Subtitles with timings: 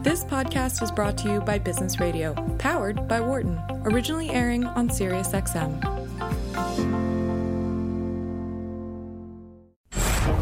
[0.00, 4.88] This podcast is brought to you by Business Radio, powered by Wharton, originally airing on
[4.88, 5.82] SiriusXM.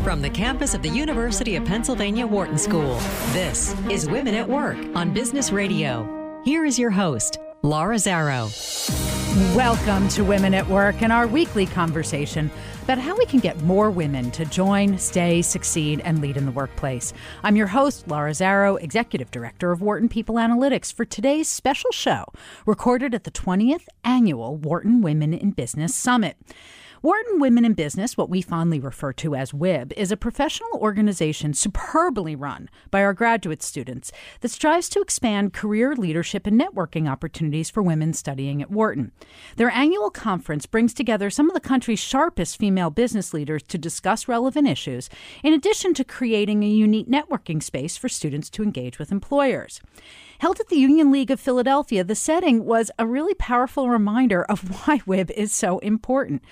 [0.04, 2.96] From the campus of the University of Pennsylvania Wharton School,
[3.32, 6.42] this is Women at Work on Business Radio.
[6.44, 8.52] Here is your host, Laura Zarrow.
[9.56, 12.50] Welcome to Women at Work and our weekly conversation
[12.86, 16.52] about how we can get more women to join, stay, succeed, and lead in the
[16.52, 17.12] workplace.
[17.42, 22.26] I'm your host, Laura Zarrow, Executive Director of Wharton People Analytics, for today's special show,
[22.64, 26.36] recorded at the 20th Annual Wharton Women in Business Summit.
[27.06, 31.54] Wharton Women in Business, what we fondly refer to as WIB, is a professional organization
[31.54, 37.70] superbly run by our graduate students that strives to expand career leadership and networking opportunities
[37.70, 39.12] for women studying at Wharton.
[39.54, 44.26] Their annual conference brings together some of the country's sharpest female business leaders to discuss
[44.26, 45.08] relevant issues,
[45.44, 49.80] in addition to creating a unique networking space for students to engage with employers.
[50.40, 54.68] Held at the Union League of Philadelphia, the setting was a really powerful reminder of
[54.88, 56.42] why WIB is so important.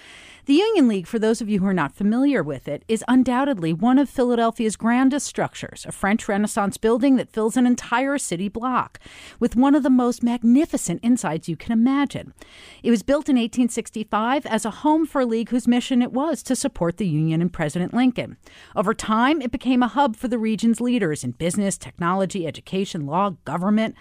[0.46, 3.72] The Union League, for those of you who are not familiar with it, is undoubtedly
[3.72, 9.00] one of Philadelphia's grandest structures, a French Renaissance building that fills an entire city block
[9.40, 12.34] with one of the most magnificent insides you can imagine.
[12.82, 16.42] It was built in 1865 as a home for a league whose mission it was
[16.42, 18.36] to support the Union and President Lincoln.
[18.76, 23.30] Over time, it became a hub for the region's leaders in business, technology, education, law,
[23.46, 23.94] government,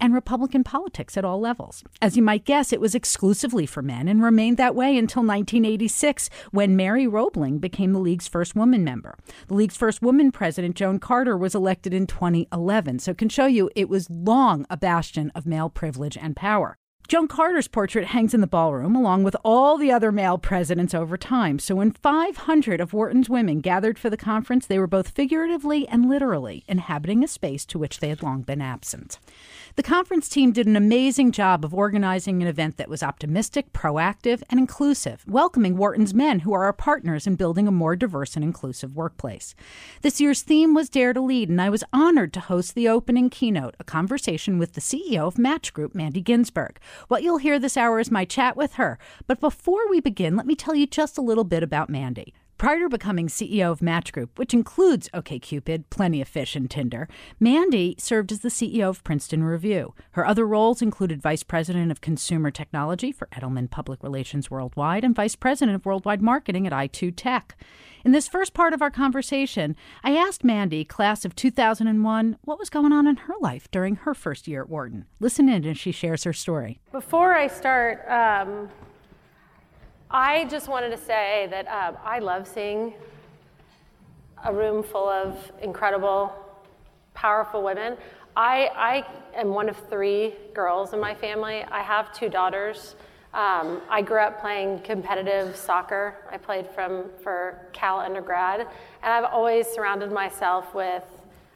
[0.00, 1.84] and Republican politics at all levels.
[2.02, 5.83] As you might guess, it was exclusively for men and remained that way until 1980
[6.50, 9.16] when Mary Roebling became the league's first woman member.
[9.48, 13.46] The league's first woman president, Joan Carter, was elected in 2011, so it can show
[13.46, 16.76] you it was long a bastion of male privilege and power.
[17.06, 21.18] Joan Carter's portrait hangs in the ballroom along with all the other male presidents over
[21.18, 21.58] time.
[21.58, 26.08] So when 500 of Wharton's women gathered for the conference, they were both figuratively and
[26.08, 29.18] literally inhabiting a space to which they had long been absent.
[29.76, 34.40] The conference team did an amazing job of organizing an event that was optimistic, proactive,
[34.48, 38.44] and inclusive, welcoming Wharton's men who are our partners in building a more diverse and
[38.44, 39.56] inclusive workplace.
[40.02, 43.28] This year's theme was Dare to Lead, and I was honored to host the opening
[43.30, 46.78] keynote, a conversation with the CEO of Match Group, Mandy Ginsberg.
[47.08, 48.96] What you'll hear this hour is my chat with her.
[49.26, 52.32] But before we begin, let me tell you just a little bit about Mandy.
[52.56, 57.08] Prior to becoming CEO of Match Group, which includes OkCupid, Plenty of Fish, and Tinder,
[57.40, 59.92] Mandy served as the CEO of Princeton Review.
[60.12, 65.16] Her other roles included Vice President of Consumer Technology for Edelman Public Relations Worldwide and
[65.16, 67.56] Vice President of Worldwide Marketing at i2 Tech.
[68.04, 72.70] In this first part of our conversation, I asked Mandy, class of 2001, what was
[72.70, 75.06] going on in her life during her first year at Wharton.
[75.18, 76.80] Listen in as she shares her story.
[76.92, 78.68] Before I start, um
[80.16, 82.94] I just wanted to say that uh, I love seeing
[84.44, 86.32] a room full of incredible,
[87.14, 87.96] powerful women.
[88.36, 91.64] I, I am one of three girls in my family.
[91.64, 92.94] I have two daughters.
[93.32, 96.14] Um, I grew up playing competitive soccer.
[96.30, 98.68] I played from for Cal undergrad, and
[99.02, 101.02] I've always surrounded myself with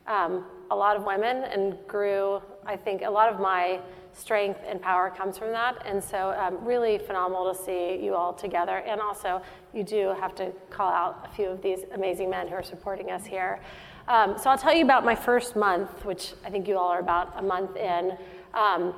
[0.08, 2.42] um, a lot of women and grew.
[2.66, 3.78] I think a lot of my
[4.18, 5.80] strength and power comes from that.
[5.86, 8.78] And so, um, really phenomenal to see you all together.
[8.78, 9.40] And also,
[9.72, 13.10] you do have to call out a few of these amazing men who are supporting
[13.10, 13.60] us here.
[14.08, 17.00] Um, so, I'll tell you about my first month, which I think you all are
[17.00, 18.16] about a month in.
[18.54, 18.94] Um,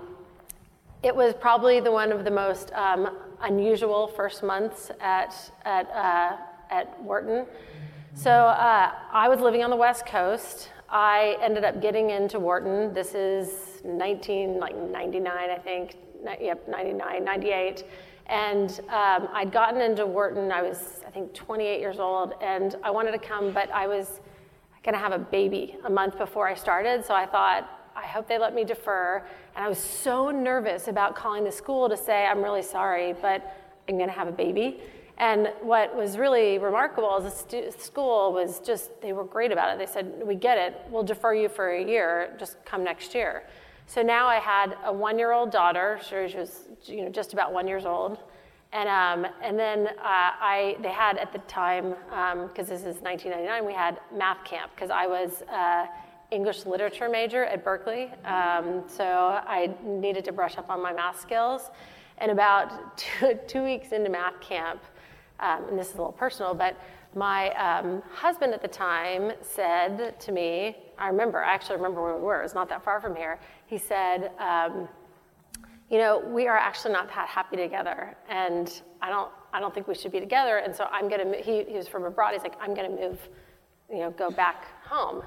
[1.03, 6.37] it was probably the one of the most um, unusual first months at, at, uh,
[6.71, 7.47] at Wharton.
[8.15, 10.71] So, uh, I was living on the West Coast.
[10.91, 12.93] I ended up getting into Wharton.
[12.93, 15.95] This is 19, like 99, I think,
[16.41, 17.85] yep, 99, 98.
[18.27, 22.91] And um, I'd gotten into Wharton, I was, I think, 28 years old, and I
[22.91, 24.21] wanted to come, but I was
[24.83, 28.27] going to have a baby a month before I started, so I thought, I hope
[28.27, 29.25] they let me defer.
[29.55, 33.57] And I was so nervous about calling the school to say, I'm really sorry, but
[33.89, 34.81] I'm going to have a baby.
[35.21, 39.71] And what was really remarkable is the stu- school was just, they were great about
[39.71, 39.79] it.
[39.79, 43.45] They said, We get it, we'll defer you for a year, just come next year.
[43.87, 46.01] So now I had a one-year-old daughter.
[46.09, 48.17] She was, you know, just about one years old,
[48.73, 51.91] and um, and then uh, I they had at the time
[52.49, 55.43] because um, this is 1999 we had math camp because I was.
[55.43, 55.87] Uh,
[56.33, 61.21] English literature major at Berkeley, um, so I needed to brush up on my math
[61.21, 61.73] skills.
[62.19, 64.81] And about two, two weeks into math camp,
[65.41, 66.77] um, and this is a little personal, but
[67.15, 72.15] my um, husband at the time said to me, I remember, I actually remember where
[72.15, 73.41] we were, it was not that far from here.
[73.67, 74.89] He said, um,
[75.91, 79.89] You know, we are actually not that happy together, and I don't, I don't think
[79.89, 82.55] we should be together, and so I'm gonna, he, he was from abroad, he's like,
[82.61, 83.19] I'm gonna move,
[83.91, 85.23] you know, go back home.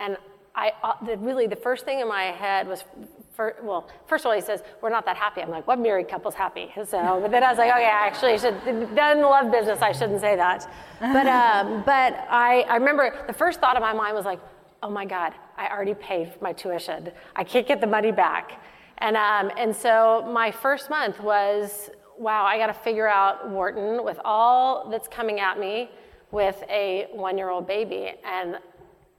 [0.00, 0.16] And
[0.56, 2.84] I uh, the, really the first thing in my head was,
[3.32, 5.40] for, well, first of all he says we're not that happy.
[5.40, 6.70] I'm like, what married couple's happy?
[6.74, 9.80] So, but then I was like, oh yeah, actually, I should done the love business.
[9.80, 10.70] I shouldn't say that.
[11.00, 14.40] But um, but I I remember the first thought of my mind was like,
[14.82, 17.10] oh my God, I already paid my tuition.
[17.34, 18.62] I can't get the money back.
[18.98, 24.04] And um, and so my first month was, wow, I got to figure out Wharton
[24.04, 25.90] with all that's coming at me
[26.30, 28.58] with a one-year-old baby, and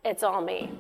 [0.04, 0.72] it's all me.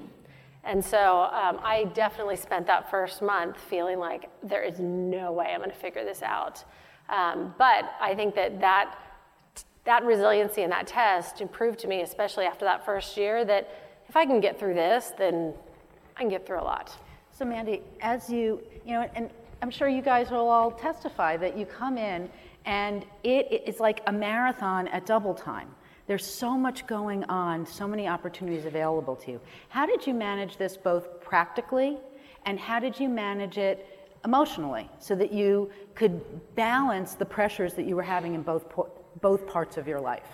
[0.63, 5.47] And so um, I definitely spent that first month feeling like there is no way
[5.53, 6.63] I'm going to figure this out.
[7.09, 8.95] Um, but I think that, that
[9.85, 13.69] that resiliency and that test proved to me, especially after that first year, that
[14.07, 15.53] if I can get through this, then
[16.15, 16.97] I can get through a lot.
[17.31, 19.29] So, Mandy, as you, you know, and
[19.61, 22.29] I'm sure you guys will all testify that you come in
[22.65, 25.67] and it is like a marathon at double time.
[26.05, 29.41] There's so much going on, so many opportunities available to you.
[29.69, 31.97] How did you manage this both practically
[32.45, 33.87] and how did you manage it
[34.25, 36.21] emotionally so that you could
[36.55, 38.65] balance the pressures that you were having in both,
[39.21, 40.27] both parts of your life?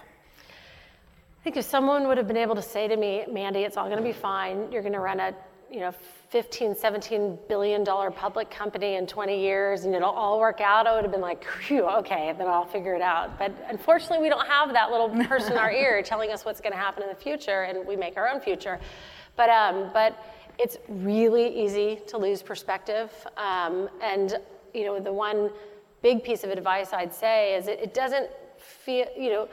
[1.39, 3.85] I think if someone would have been able to say to me, Mandy, it's all
[3.85, 4.71] going to be fine.
[4.71, 5.33] You're going to run a
[5.71, 5.91] you know
[6.29, 10.95] 15 17 billion dollar public company in 20 years and it'll all work out i
[10.95, 13.37] would have been like Phew, okay then i'll figure it out.
[13.37, 16.73] But unfortunately we don't have that little person in our ear telling us what's going
[16.73, 18.79] to happen in the future and we make our own future.
[19.35, 20.17] But um, but
[20.59, 24.37] it's really easy to lose perspective um, and
[24.73, 25.49] you know the one
[26.01, 29.49] big piece of advice i'd say is it, it doesn't feel you know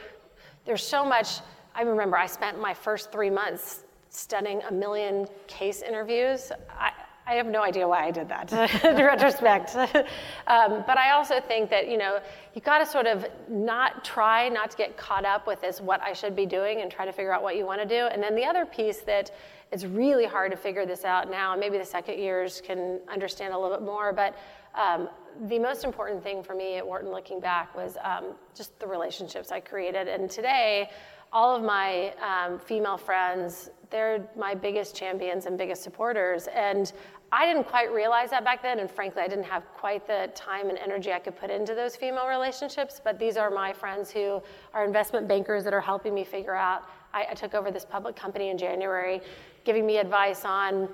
[0.65, 1.41] there's so much
[1.75, 3.85] i remember i spent my first three months
[4.17, 6.51] studying a million case interviews.
[6.79, 6.91] I,
[7.29, 8.53] I have no idea why I did that
[8.85, 9.75] in retrospect.
[10.47, 12.21] um, but I also think that, you know,
[12.55, 16.01] you got to sort of not try not to get caught up with is what
[16.03, 18.07] I should be doing and try to figure out what you want to do.
[18.07, 19.33] And then the other piece that
[19.73, 23.53] it's really hard to figure this out now, and maybe the second years can understand
[23.53, 24.37] a little bit more, but
[24.77, 25.09] um,
[25.49, 29.51] the most important thing for me at Wharton looking back was um, just the relationships
[29.51, 30.09] I created.
[30.09, 30.91] And today,
[31.32, 36.49] all of my um, female friends, they're my biggest champions and biggest supporters.
[36.49, 36.93] And
[37.32, 40.69] I didn't quite realize that back then, and frankly, I didn't have quite the time
[40.69, 43.00] and energy I could put into those female relationships.
[43.02, 44.40] But these are my friends who
[44.73, 46.84] are investment bankers that are helping me figure out.
[47.12, 49.20] I, I took over this public company in January,
[49.64, 50.88] giving me advice on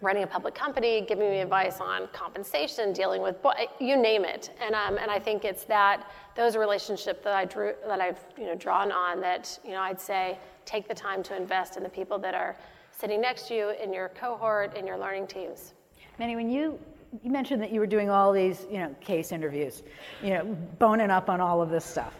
[0.00, 3.36] running a public company, giving me advice on compensation, dealing with
[3.78, 4.50] you name it.
[4.60, 8.46] And um, and I think it's that those relationships that I drew that I've you
[8.46, 11.88] know drawn on that you know I'd say take the time to invest in the
[11.88, 12.56] people that are
[12.92, 15.74] sitting next to you in your cohort in your learning teams.
[16.18, 16.78] Manny, when you
[17.22, 19.82] you mentioned that you were doing all these you know case interviews,
[20.22, 20.44] you know
[20.78, 22.14] boning up on all of this stuff.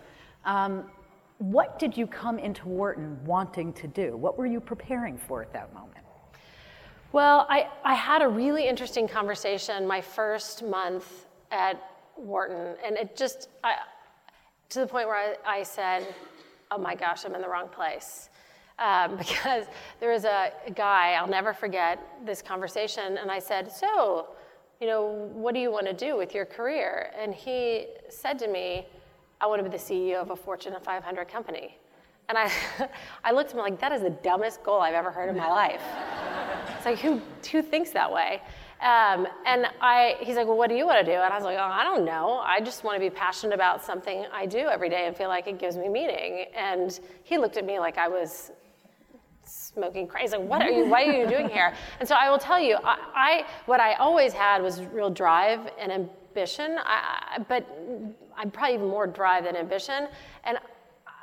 [0.44, 0.84] Um,
[1.38, 4.14] what did you come into Wharton wanting to do?
[4.14, 5.99] What were you preparing for at that moment?
[7.12, 11.82] Well, I, I had a really interesting conversation my first month at
[12.16, 13.74] Wharton, and it just, I,
[14.68, 16.06] to the point where I, I, said,
[16.70, 18.30] oh my gosh, I'm in the wrong place.
[18.78, 19.66] Um, because
[19.98, 24.28] there was a guy, I'll never forget this conversation, and I said, so,
[24.80, 27.10] you know, what do you want to do with your career?
[27.18, 28.86] And he said to me,
[29.40, 31.76] I want to be the CEO of a Fortune 500 company.
[32.28, 32.52] And I,
[33.24, 35.48] I looked at him like, that is the dumbest goal I've ever heard in my
[35.48, 35.82] life.
[36.80, 37.20] It's like, who,
[37.52, 38.40] who thinks that way?
[38.80, 41.18] Um, and I, he's like, well, what do you want to do?
[41.18, 42.38] And I was like, oh, I don't know.
[42.42, 45.46] I just want to be passionate about something I do every day and feel like
[45.46, 46.46] it gives me meaning.
[46.56, 48.52] And he looked at me like I was
[49.44, 50.38] smoking crazy.
[50.38, 51.74] Like, what are you, what are you doing here?
[52.00, 55.70] And so I will tell you, I, I what I always had was real drive
[55.78, 57.68] and ambition, I, but
[58.38, 60.08] I'm probably even more drive than ambition.
[60.44, 60.56] And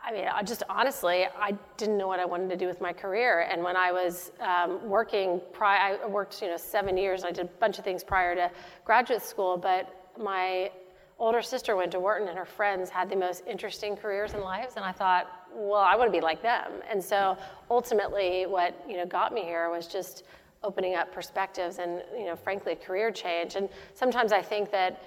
[0.08, 2.94] I mean, I just honestly, I didn't know what I wanted to do with my
[2.94, 3.46] career.
[3.52, 7.26] And when I was um, working, prior, I worked, you know, seven years.
[7.26, 8.50] I did a bunch of things prior to
[8.86, 9.58] graduate school.
[9.58, 10.72] But my
[11.20, 14.78] older sister went to Wharton, and her friends had the most interesting careers and lives.
[14.78, 16.72] And I thought, well, I want to be like them.
[16.90, 17.38] And so
[17.70, 20.24] ultimately, what you know got me here was just
[20.64, 23.56] opening up perspectives and, you know, frankly, career change.
[23.56, 25.04] And sometimes I think that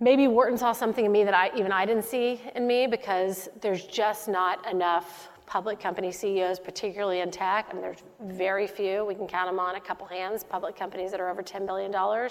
[0.00, 3.48] maybe Wharton saw something in me that I, even I didn't see in me because
[3.60, 7.66] there's just not enough public company CEOs, particularly in tech.
[7.70, 9.04] I mean, there's very few.
[9.04, 10.44] We can count them on a couple hands.
[10.44, 12.28] Public companies that are over $10 billion, uh,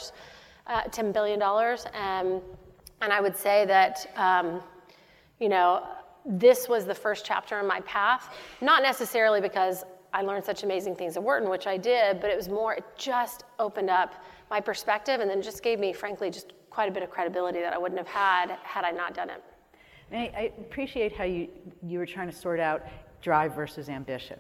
[0.68, 1.42] $10 billion.
[1.42, 2.42] Um,
[3.02, 4.62] and I would say that, um,
[5.40, 5.88] you know,
[6.26, 9.84] this was the first chapter in my path, not necessarily because
[10.14, 12.84] I learned such amazing things at Wharton, which I did, but it was more, it
[12.98, 14.14] just opened up
[14.50, 17.74] my perspective and then just gave me, frankly, just quite a bit of credibility that
[17.74, 19.44] I wouldn't have had had I not done it.
[20.12, 21.48] I, I appreciate how you,
[21.82, 22.86] you were trying to sort out
[23.20, 24.38] drive versus ambition.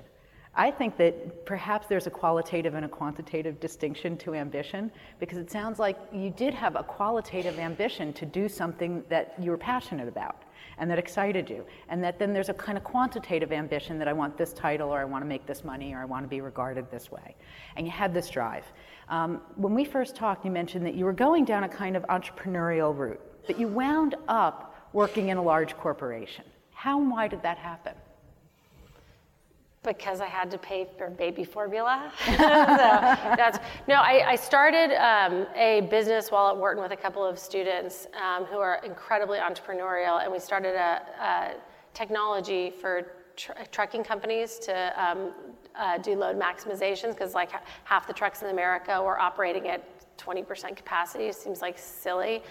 [0.53, 5.49] I think that perhaps there's a qualitative and a quantitative distinction to ambition because it
[5.49, 10.07] sounds like you did have a qualitative ambition to do something that you were passionate
[10.07, 10.43] about
[10.77, 11.65] and that excited you.
[11.89, 14.99] And that then there's a kind of quantitative ambition that I want this title or
[14.99, 17.35] I want to make this money or I want to be regarded this way.
[17.75, 18.65] And you had this drive.
[19.09, 22.03] Um, when we first talked, you mentioned that you were going down a kind of
[22.03, 26.45] entrepreneurial route, but you wound up working in a large corporation.
[26.71, 27.93] How and why did that happen?
[29.83, 32.11] Because I had to pay for baby formula.
[32.25, 33.95] so that's no.
[33.95, 38.45] I, I started um, a business while at Wharton with a couple of students um,
[38.45, 41.51] who are incredibly entrepreneurial, and we started a, a
[41.93, 45.31] technology for tr- trucking companies to um,
[45.75, 47.51] uh, do load maximizations because like
[47.85, 49.83] half the trucks in America were operating at
[50.17, 51.25] 20% capacity.
[51.25, 52.41] It seems like silly.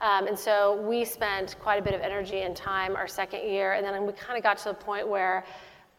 [0.00, 3.72] Um, and so we spent quite a bit of energy and time our second year,
[3.72, 5.44] and then we kind of got to the point where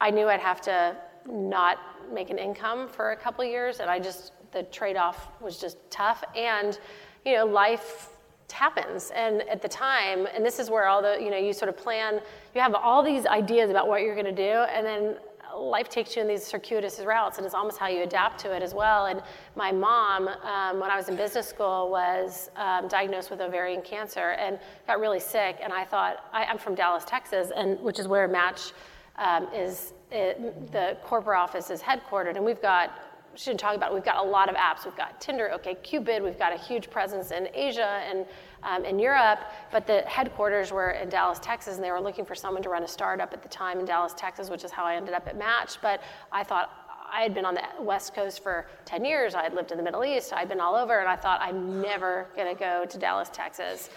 [0.02, 0.96] I knew I'd have to
[1.30, 1.80] not
[2.14, 6.24] make an income for a couple years, and I just the trade-off was just tough.
[6.36, 6.80] And
[7.26, 8.10] you know, life
[8.52, 11.70] happens, and at the time, and this is where all the you know you sort
[11.70, 12.22] of plan.
[12.54, 15.18] You have all these ideas about what you're going to do, and then
[15.58, 18.62] life takes you in these circuitous routes, and it's almost how you adapt to it
[18.62, 19.06] as well.
[19.06, 19.22] And
[19.56, 24.32] my mom, um, when I was in business school, was um, diagnosed with ovarian cancer
[24.32, 25.58] and got really sick.
[25.64, 28.72] And I thought, I, am from Dallas, Texas, and which is where Match
[29.18, 32.92] um, is it, the corporate office is headquartered, and we've got
[33.38, 33.96] shouldn't talk about it.
[33.96, 34.86] We've got a lot of apps.
[34.86, 36.24] We've got Tinder, OK Cupid.
[36.24, 38.26] We've got a huge presence in Asia and
[38.64, 39.40] um, in Europe.
[39.72, 42.84] But the headquarters were in Dallas, Texas, and they were looking for someone to run
[42.84, 45.38] a startup at the time in Dallas, Texas, which is how I ended up at
[45.38, 45.78] Match.
[45.82, 46.70] But I thought
[47.12, 49.36] I had been on the West Coast for 10 years.
[49.36, 50.34] I had lived in the Middle East.
[50.34, 53.90] I'd been all over, and I thought I'm never going to go to Dallas, Texas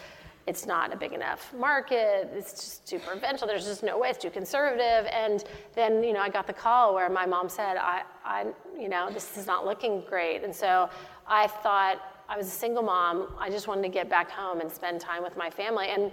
[0.48, 2.30] it's not a big enough market.
[2.34, 3.46] It's just too provincial.
[3.46, 4.08] There's just no way.
[4.08, 5.06] It's too conservative.
[5.12, 8.88] And then, you know, I got the call where my mom said, I, I, you
[8.88, 10.44] know, this is not looking great.
[10.44, 10.88] And so
[11.26, 12.00] I thought
[12.30, 13.34] I was a single mom.
[13.38, 15.88] I just wanted to get back home and spend time with my family.
[15.88, 16.10] And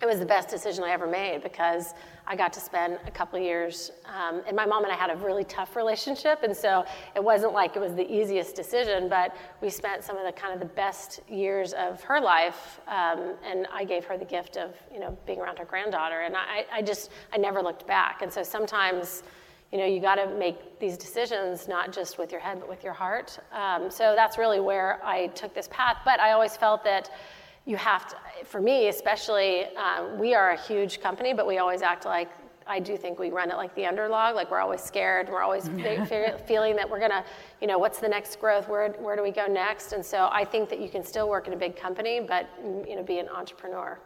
[0.00, 1.94] it was the best decision I ever made because
[2.26, 3.90] I got to spend a couple years.
[4.06, 6.84] Um, and my mom and I had a really tough relationship, and so
[7.16, 9.08] it wasn't like it was the easiest decision.
[9.08, 13.34] But we spent some of the kind of the best years of her life, um,
[13.44, 16.20] and I gave her the gift of you know being around her granddaughter.
[16.20, 18.22] And I, I just I never looked back.
[18.22, 19.22] And so sometimes.
[19.70, 22.84] You know, you got to make these decisions not just with your head, but with
[22.84, 23.38] your heart.
[23.52, 25.96] Um, so that's really where I took this path.
[26.04, 27.08] But I always felt that
[27.66, 31.82] you have to, for me especially, um, we are a huge company, but we always
[31.82, 32.28] act like,
[32.66, 35.68] I do think we run it like the underdog, like we're always scared, we're always
[36.46, 37.24] feeling that we're gonna,
[37.60, 39.92] you know, what's the next growth, where, where do we go next?
[39.92, 42.48] And so I think that you can still work in a big company, but,
[42.88, 43.98] you know, be an entrepreneur.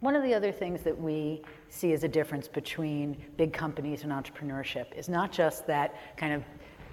[0.00, 4.12] One of the other things that we see as a difference between big companies and
[4.12, 6.44] entrepreneurship is not just that kind of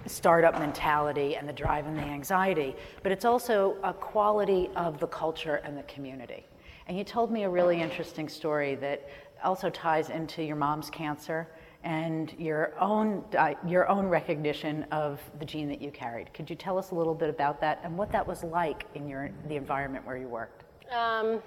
[0.06, 5.06] startup mentality and the drive and the anxiety, but it's also a quality of the
[5.06, 6.46] culture and the community.
[6.86, 9.08] And you told me a really interesting story that
[9.44, 11.48] also ties into your mom's cancer
[11.82, 16.32] and your own uh, your own recognition of the gene that you carried.
[16.34, 19.08] Could you tell us a little bit about that and what that was like in
[19.08, 20.64] your the environment where you worked?
[20.92, 21.40] Um,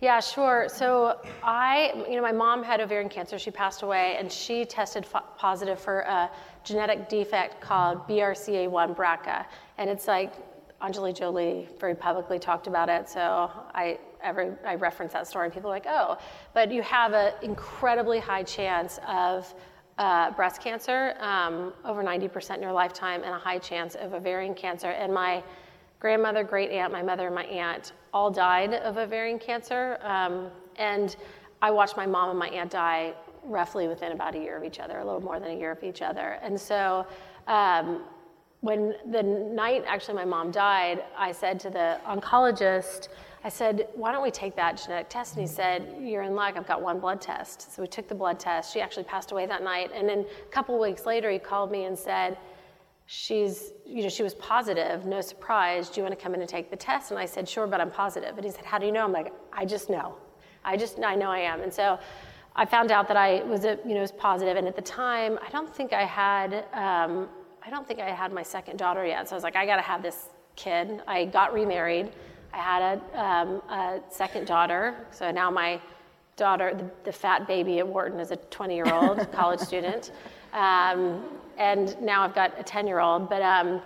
[0.00, 0.66] yeah, sure.
[0.68, 3.38] So I, you know, my mom had ovarian cancer.
[3.38, 5.06] She passed away, and she tested
[5.38, 6.30] positive for a
[6.64, 9.46] genetic defect called BRCA1 BRCA,
[9.78, 10.32] and it's like
[10.82, 13.08] Angelina Jolie very publicly talked about it.
[13.08, 16.18] So I every I reference that story, and people are like, oh,
[16.52, 19.52] but you have an incredibly high chance of
[19.98, 24.54] uh, breast cancer, um, over 90% in your lifetime, and a high chance of ovarian
[24.54, 24.88] cancer.
[24.88, 25.42] And my
[26.00, 29.98] grandmother, great aunt, my mother, and my aunt all died of ovarian cancer.
[30.02, 31.16] Um, and
[31.62, 34.80] I watched my mom and my aunt die roughly within about a year of each
[34.80, 36.38] other, a little more than a year of each other.
[36.42, 37.06] And so
[37.46, 38.02] um,
[38.60, 43.08] when the night actually my mom died, I said to the oncologist,
[43.46, 45.34] I said, why don't we take that genetic test?
[45.34, 47.74] And he said, you're in luck, I've got one blood test.
[47.74, 48.72] So we took the blood test.
[48.72, 49.90] She actually passed away that night.
[49.94, 52.38] And then a couple weeks later, he called me and said,
[53.04, 55.90] she's, you know, she was positive, no surprise.
[55.90, 57.10] Do you want to come in and take the test?
[57.10, 58.34] And I said, sure, but I'm positive.
[58.34, 59.04] And he said, how do you know?
[59.04, 60.16] I'm like, I just know.
[60.64, 61.60] I just, I know I am.
[61.60, 61.98] And so
[62.56, 65.38] I found out that I was, a, you know, was positive, and at the time,
[65.44, 67.28] I don't think I had, um,
[67.64, 69.28] I don't think I had my second daughter yet.
[69.28, 71.02] So I was like, I got to have this kid.
[71.08, 72.12] I got remarried.
[72.52, 74.94] I had a, um, a second daughter.
[75.10, 75.80] So now my
[76.36, 80.12] daughter, the, the, fat baby at Wharton, is a 20-year-old college student,
[80.52, 81.24] um,
[81.58, 83.28] and now I've got a 10-year-old.
[83.28, 83.80] But um,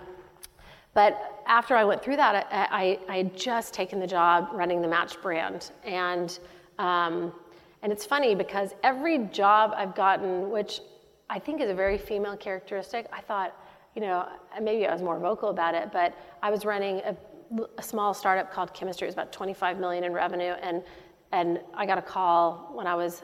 [0.93, 4.81] but after I went through that, I, I, I, had just taken the job running
[4.81, 6.37] the Match brand, and
[6.79, 7.31] um,
[7.81, 10.81] and it's funny because every job I've gotten, which
[11.29, 13.07] I think is a very female characteristic.
[13.13, 13.55] I thought,
[13.95, 14.27] you know,
[14.61, 17.15] maybe I was more vocal about it, but I was running a,
[17.77, 19.05] a small startup called Chemistry.
[19.05, 20.83] It was about 25 million in revenue, and
[21.31, 23.23] and I got a call when I was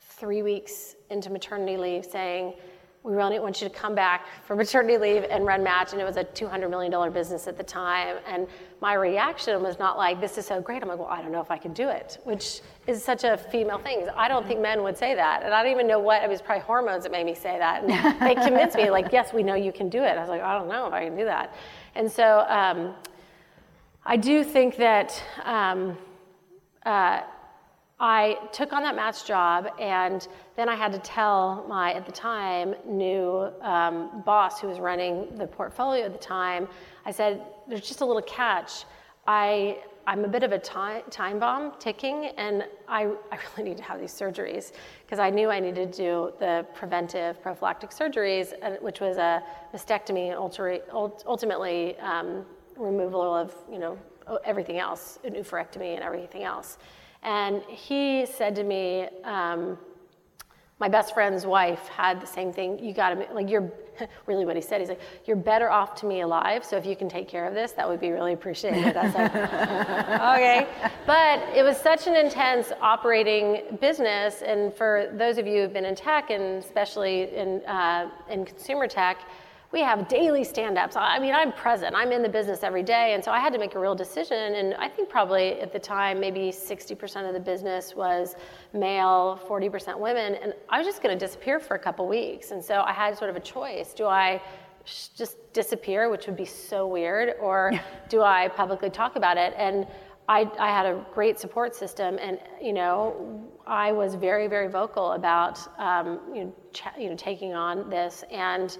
[0.00, 2.54] three weeks into maternity leave saying,
[3.02, 6.04] we really want you to come back for maternity leave and run match and it
[6.04, 8.18] was a $200 million business at the time.
[8.26, 8.46] And
[8.82, 10.82] my reaction was not like this is so great.
[10.82, 13.36] I'm like well i don't know if i can do it which is such a
[13.36, 14.06] female thing.
[14.14, 15.42] I don't think men would say that.
[15.42, 17.84] And i don't even know what it was probably hormones that made me say that.
[17.84, 20.16] And they convinced me like yes we know you can do it.
[20.16, 21.54] I was like i don't know if i can do that.
[21.94, 22.94] And so um,
[24.04, 25.96] i do think that um,
[26.84, 27.22] uh,
[28.02, 30.26] I took on that match job, and
[30.56, 35.28] then I had to tell my, at the time, new um, boss who was running
[35.36, 36.66] the portfolio at the time,
[37.04, 38.84] I said, There's just a little catch.
[39.26, 43.76] I, I'm a bit of a time, time bomb ticking, and I, I really need
[43.76, 44.72] to have these surgeries
[45.04, 49.42] because I knew I needed to do the preventive prophylactic surgeries, which was a
[49.74, 50.38] mastectomy and
[51.26, 52.46] ultimately um,
[52.78, 53.98] removal of you know
[54.44, 56.78] everything else, an oophorectomy and everything else.
[57.22, 59.78] And he said to me, um,
[60.80, 62.82] my best friend's wife had the same thing.
[62.82, 63.70] You got to, like, you're
[64.26, 64.80] really what he said.
[64.80, 66.64] He's like, you're better off to me alive.
[66.64, 68.94] So if you can take care of this, that would be really appreciated.
[68.94, 70.66] Was like, okay.
[71.06, 74.40] But it was such an intense operating business.
[74.40, 78.86] And for those of you who've been in tech and especially in, uh, in consumer
[78.86, 79.18] tech,
[79.72, 80.96] we have daily stand-ups.
[80.96, 81.94] I mean, I'm present.
[81.94, 84.54] I'm in the business every day, and so I had to make a real decision.
[84.54, 88.34] And I think probably at the time, maybe 60% of the business was
[88.72, 92.50] male, 40% women, and I was just going to disappear for a couple weeks.
[92.50, 94.42] And so I had sort of a choice: do I
[94.84, 97.72] just disappear, which would be so weird, or
[98.08, 99.54] do I publicly talk about it?
[99.56, 99.86] And
[100.28, 105.12] I, I, had a great support system, and you know, I was very, very vocal
[105.12, 108.76] about um, you, know, ch- you know taking on this and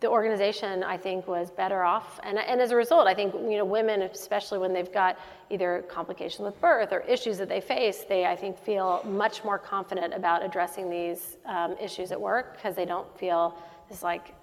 [0.00, 2.18] the organization, I think, was better off.
[2.22, 5.18] And, and as a result, I think, you know, women, especially when they've got
[5.50, 9.58] either complications with birth or issues that they face, they, I think, feel much more
[9.58, 13.58] confident about addressing these um, issues at work because they don't feel
[13.90, 14.34] this like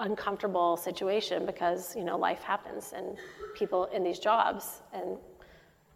[0.00, 3.16] uncomfortable situation because, you know, life happens and
[3.54, 5.16] people in these jobs and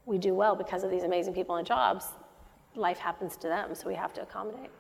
[0.07, 2.07] we do well because of these amazing people in jobs.
[2.75, 4.71] Life happens to them, so we have to accommodate.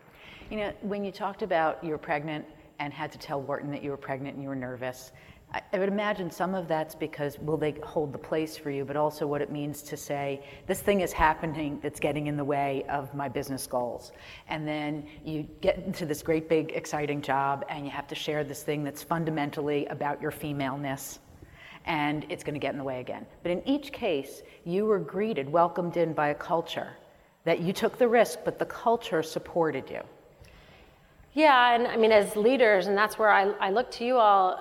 [0.50, 2.44] You know, when you talked about you're pregnant,
[2.78, 5.12] and had to tell Wharton that you were pregnant and you were nervous.
[5.52, 8.84] I, I would imagine some of that's because will they hold the place for you,
[8.84, 12.44] but also what it means to say, this thing is happening that's getting in the
[12.44, 14.12] way of my business goals.
[14.48, 18.44] And then you get into this great big exciting job and you have to share
[18.44, 21.20] this thing that's fundamentally about your femaleness
[21.87, 23.26] and it's going to get in the way again.
[23.42, 26.88] But in each case, you were greeted, welcomed in by a culture
[27.44, 30.00] that you took the risk, but the culture supported you.
[31.35, 34.61] Yeah, and I mean, as leaders, and that's where I, I look to you all,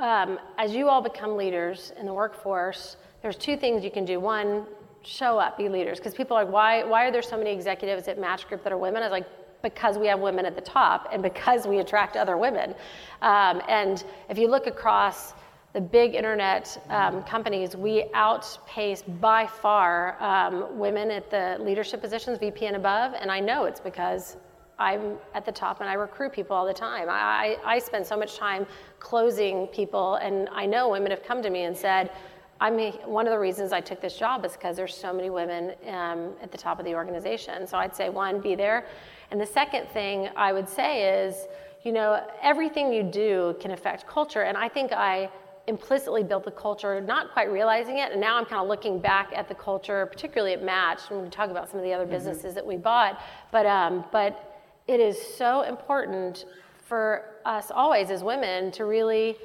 [0.00, 4.04] uh, um, as you all become leaders in the workforce, there's two things you can
[4.04, 4.18] do.
[4.18, 4.66] One,
[5.02, 5.98] show up, be leaders.
[5.98, 8.72] Because people are like, why, why are there so many executives at Match Group that
[8.72, 9.02] are women?
[9.02, 9.26] I was like,
[9.62, 12.74] because we have women at the top and because we attract other women.
[13.20, 15.34] Um, and if you look across
[15.72, 22.38] the big internet um, companies, we outpace by far um, women at the leadership positions,
[22.38, 23.14] VP and above.
[23.14, 24.36] And I know it's because
[24.82, 27.06] I'm at the top and I recruit people all the time.
[27.08, 28.66] I, I, spend so much time
[28.98, 32.10] closing people, and I know women have come to me and said,
[32.60, 35.74] I'm one of the reasons I took this job is because there's so many women
[35.88, 37.66] um, at the top of the organization.
[37.66, 38.86] So I'd say one, be there,
[39.30, 41.46] and the second thing I would say is,
[41.84, 45.30] you know, everything you do can affect culture, and I think I
[45.68, 48.10] implicitly built the culture, not quite realizing it.
[48.10, 51.28] And now I'm kind of looking back at the culture, particularly at Match, when we
[51.28, 52.14] talk about some of the other mm-hmm.
[52.14, 52.54] businesses mm-hmm.
[52.56, 53.22] that we bought.
[53.52, 54.51] But um, but
[54.86, 56.44] it is so important
[56.84, 59.36] for us always as women to really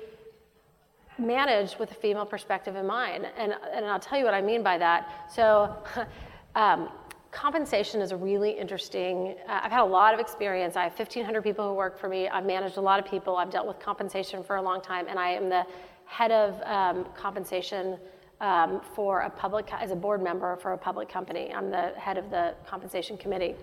[1.17, 3.27] manage with a female perspective in mind.
[3.37, 5.31] And, and I'll tell you what I mean by that.
[5.33, 5.75] So,
[6.55, 6.89] um,
[7.31, 10.75] compensation is a really interesting uh, i've had a lot of experience.
[10.75, 12.27] I have 1500 people who work for me.
[12.27, 13.35] I've managed a lot of people.
[13.35, 15.07] I've dealt with compensation for a long time.
[15.07, 15.65] And i am the
[16.05, 17.97] head of um, compensation
[18.39, 21.51] um, for a public as a board member for a public company.
[21.53, 23.55] I'm the head of the compensation committee.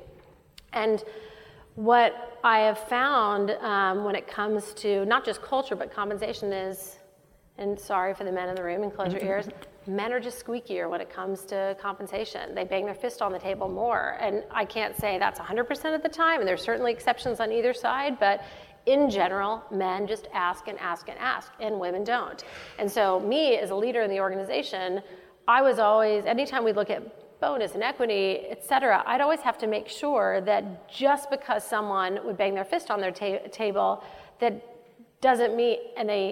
[0.73, 1.03] And
[1.75, 6.99] what I have found um, when it comes to not just culture but compensation is,
[7.59, 9.49] and sorry for the men in the room and close your ears,
[9.87, 12.55] men are just squeakier when it comes to compensation.
[12.55, 14.17] They bang their fist on the table more.
[14.21, 17.75] And I can't say that's 100% of the time, and there's certainly exceptions on either
[17.75, 18.43] side, but
[18.87, 22.45] in general, men just ask and ask and ask, and women don't.
[22.79, 25.01] And so, me as a leader in the organization,
[25.49, 27.03] I was always, anytime we look at
[27.45, 32.13] bonus and equity, et cetera, I'd always have to make sure that just because someone
[32.25, 34.03] would bang their fist on their ta- table,
[34.41, 34.55] that
[35.21, 36.25] doesn't mean, and they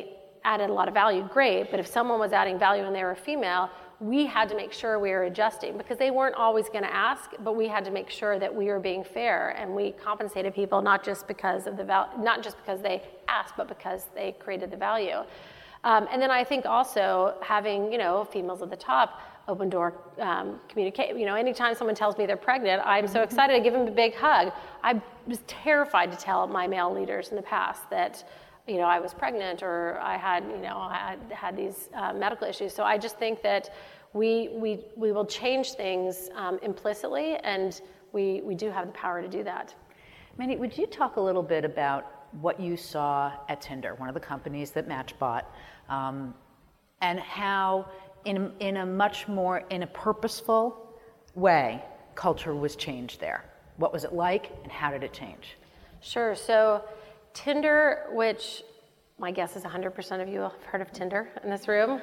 [0.43, 3.15] added a lot of value, great, but if someone was adding value and they were
[3.15, 3.69] female,
[4.01, 7.31] we had to make sure we were adjusting because they weren't always going to ask,
[7.45, 10.81] but we had to make sure that we were being fair and we compensated people
[10.81, 14.71] not just because of the val- not just because they asked, but because they created
[14.71, 15.19] the value.
[15.85, 19.95] Um, and then I think also having you know females at the top, open door
[20.19, 21.17] um, communicate.
[21.17, 23.91] You know, anytime someone tells me they're pregnant, I'm so excited I give them a
[23.91, 24.53] big hug.
[24.83, 28.25] I was terrified to tell my male leaders in the past that
[28.67, 32.13] you know, I was pregnant or I had, you know, I had, had these uh,
[32.13, 32.73] medical issues.
[32.73, 33.75] So I just think that
[34.13, 37.81] we, we, we will change things um, implicitly and
[38.13, 39.75] we, we do have the power to do that.
[40.39, 44.15] Mandy, would you talk a little bit about what you saw at Tinder, one of
[44.15, 45.53] the companies that Match bought,
[45.89, 46.33] um,
[47.01, 47.91] and how
[48.25, 50.95] in, in a much more, in a purposeful
[51.35, 51.83] way,
[52.15, 53.45] culture was changed there?
[53.77, 55.57] What was it like and how did it change?
[56.01, 56.35] Sure.
[56.35, 56.85] So
[57.35, 58.63] Tinder, which
[59.19, 62.01] my guess is 100% of you have heard of Tinder in this room.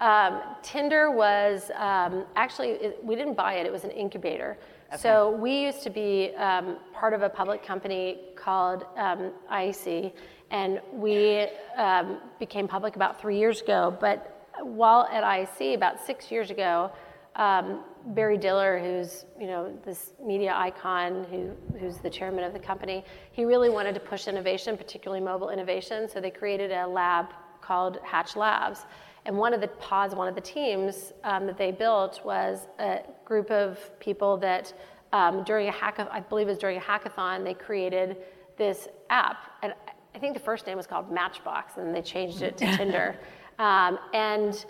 [0.00, 4.56] Um, Tinder was um, actually, it, we didn't buy it, it was an incubator.
[4.88, 4.98] Okay.
[4.98, 10.12] So we used to be um, part of a public company called um, IAC,
[10.50, 13.96] and we um, became public about three years ago.
[14.00, 16.90] But while at IAC, about six years ago,
[17.36, 22.58] um, Barry Diller, who's you know this media icon, who, who's the chairman of the
[22.58, 26.08] company, he really wanted to push innovation, particularly mobile innovation.
[26.08, 27.26] So they created a lab
[27.60, 28.86] called Hatch Labs.
[29.24, 33.00] And one of the pods, one of the teams um, that they built was a
[33.24, 34.72] group of people that
[35.12, 38.16] um, during a hackathon, I believe it was during a hackathon, they created
[38.56, 39.36] this app.
[39.62, 39.74] And
[40.14, 43.16] I think the first name was called Matchbox, and they changed it to Tinder.
[43.58, 44.64] Um, and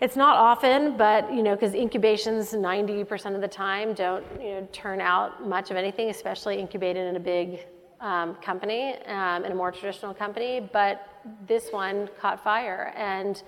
[0.00, 4.68] it's not often, but you know, because incubations 90% of the time don't you know
[4.72, 7.66] turn out much of anything, especially incubated in a big
[8.00, 10.68] um, company, um, in a more traditional company.
[10.72, 11.08] But
[11.46, 13.42] this one caught fire, and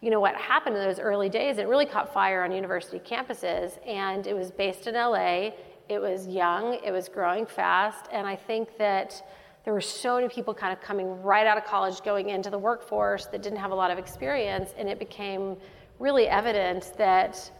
[0.00, 1.58] you know what happened in those early days?
[1.58, 5.50] It really caught fire on university campuses, and it was based in LA.
[5.88, 9.22] It was young, it was growing fast, and I think that
[9.66, 12.58] there were so many people kind of coming right out of college, going into the
[12.58, 15.56] workforce that didn't have a lot of experience, and it became
[15.98, 17.50] really evident that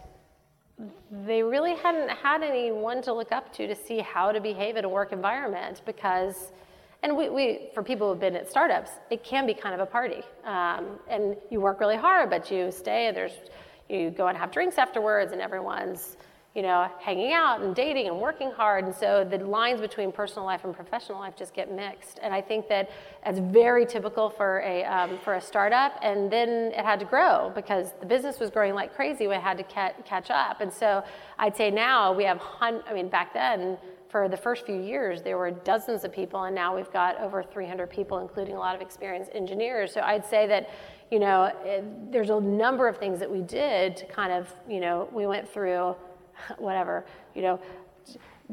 [1.27, 4.85] they really hadn't had anyone to look up to to see how to behave in
[4.85, 6.53] a work environment because
[7.03, 9.87] and we, we for people who've been at startups it can be kind of a
[9.87, 10.23] party.
[10.45, 13.33] Um, and you work really hard but you stay and there's
[13.89, 16.19] you go and have drinks afterwards and everyone's
[16.57, 18.87] you know, hanging out and dating and working hard.
[18.87, 22.19] And so the lines between personal life and professional life just get mixed.
[22.23, 22.91] And I think that
[23.23, 25.99] that's very typical for a, um, for a startup.
[26.03, 29.27] And then it had to grow because the business was growing like crazy.
[29.27, 30.63] We had to ca- catch up.
[30.63, 31.05] And so
[31.39, 33.77] I'd say now we have, hun- I mean, back then,
[34.09, 37.43] for the first few years, there were dozens of people, and now we've got over
[37.43, 39.93] 300 people, including a lot of experienced engineers.
[39.93, 40.71] So I'd say that,
[41.11, 44.81] you know, it, there's a number of things that we did to kind of, you
[44.81, 45.97] know, we went through
[46.59, 47.61] whatever, you know,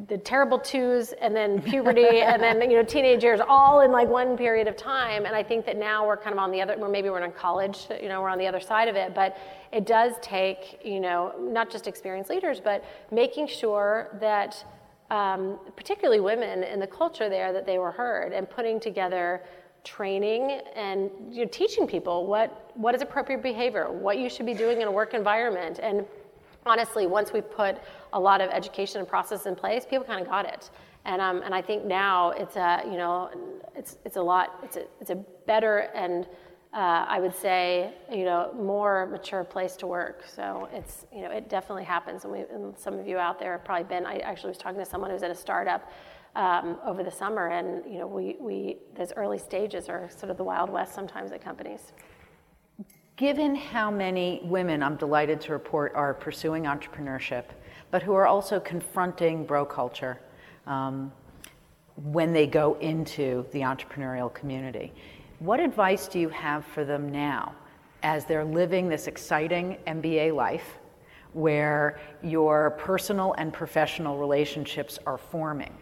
[0.08, 4.08] the terrible twos and then puberty and then you know teenage years all in like
[4.08, 5.26] one period of time.
[5.26, 7.32] And i think that now we're kind of on the other or maybe we're in
[7.32, 9.14] college you know we're on the other side of it.
[9.14, 9.38] But
[9.72, 14.64] it does take you know not just experienced leaders but making sure that
[15.12, 19.44] um, particularly women in the culture there that they were heard and putting together
[19.84, 24.54] training and you know, teaching people what what is appropriate behavior what you should be
[24.54, 26.06] doing in a work environment and
[26.66, 27.78] honestly, once we put
[28.14, 30.70] a lot of education and process in place, people kind of got it.
[31.06, 33.30] And, um, and I think now it's a, you know,
[33.76, 36.28] it's, it's a lot, it's a, it's a better and
[36.74, 40.24] uh, I would say, you know, more mature place to work.
[40.26, 42.24] So it's, you know, it definitely happens.
[42.24, 44.80] And, we, and some of you out there have probably been, I actually was talking
[44.80, 45.92] to someone who's at a startup
[46.36, 50.38] um, over the summer and, you know, we, we, those early stages are sort of
[50.38, 51.94] the Wild West sometimes at companies.
[53.16, 57.44] Given how many women, I'm delighted to report, are pursuing entrepreneurship,
[57.92, 60.20] but who are also confronting bro culture
[60.66, 61.12] um,
[61.96, 64.92] when they go into the entrepreneurial community,
[65.38, 67.54] what advice do you have for them now
[68.02, 70.80] as they're living this exciting MBA life
[71.34, 75.74] where your personal and professional relationships are forming?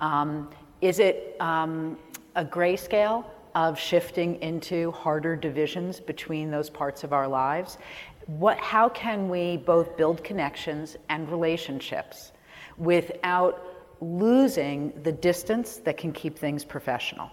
[0.00, 0.48] Um,
[0.80, 1.98] is it um,
[2.36, 7.78] a grayscale of shifting into harder divisions between those parts of our lives.
[8.26, 12.32] What, how can we both build connections and relationships
[12.76, 13.66] without
[14.00, 17.30] losing the distance that can keep things professional?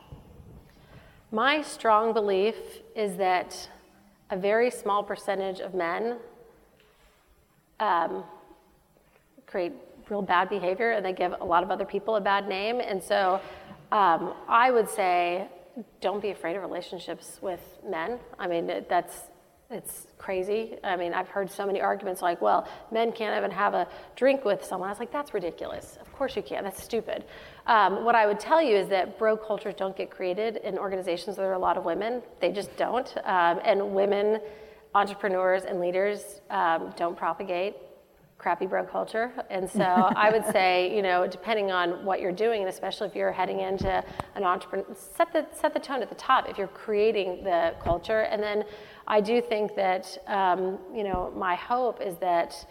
[1.32, 2.56] My strong belief
[2.96, 3.70] is that
[4.30, 6.18] a very small percentage of men
[7.80, 8.24] um,
[9.46, 9.74] create
[10.10, 12.80] real bad behavior and they give a lot of other people a bad name.
[12.80, 13.40] And so
[13.92, 15.48] um, I would say
[16.02, 18.20] don't be afraid of relationships with men.
[18.40, 19.30] I mean, that's
[19.70, 20.78] it's crazy.
[20.82, 23.86] I mean, I've heard so many arguments like, well, men can't even have a
[24.16, 24.88] drink with someone.
[24.88, 25.98] I was like, that's ridiculous.
[26.00, 26.64] Of course you can.
[26.64, 27.26] That's stupid.
[27.66, 31.38] Um, what I would tell you is that bro cultures don't get created in organizations
[31.38, 32.22] where there are a lot of women.
[32.40, 33.14] They just don't.
[33.26, 34.40] Um, and women
[34.96, 37.76] entrepreneurs and leaders um, don't propagate
[38.38, 39.32] crappy bro culture.
[39.50, 43.16] And so I would say, you know, depending on what you're doing, and especially if
[43.16, 44.04] you're heading into
[44.36, 48.22] an entrepreneur, set the, set the tone at the top if you're creating the culture.
[48.22, 48.64] And then
[49.08, 52.66] I do think that, um, you know, my hope is that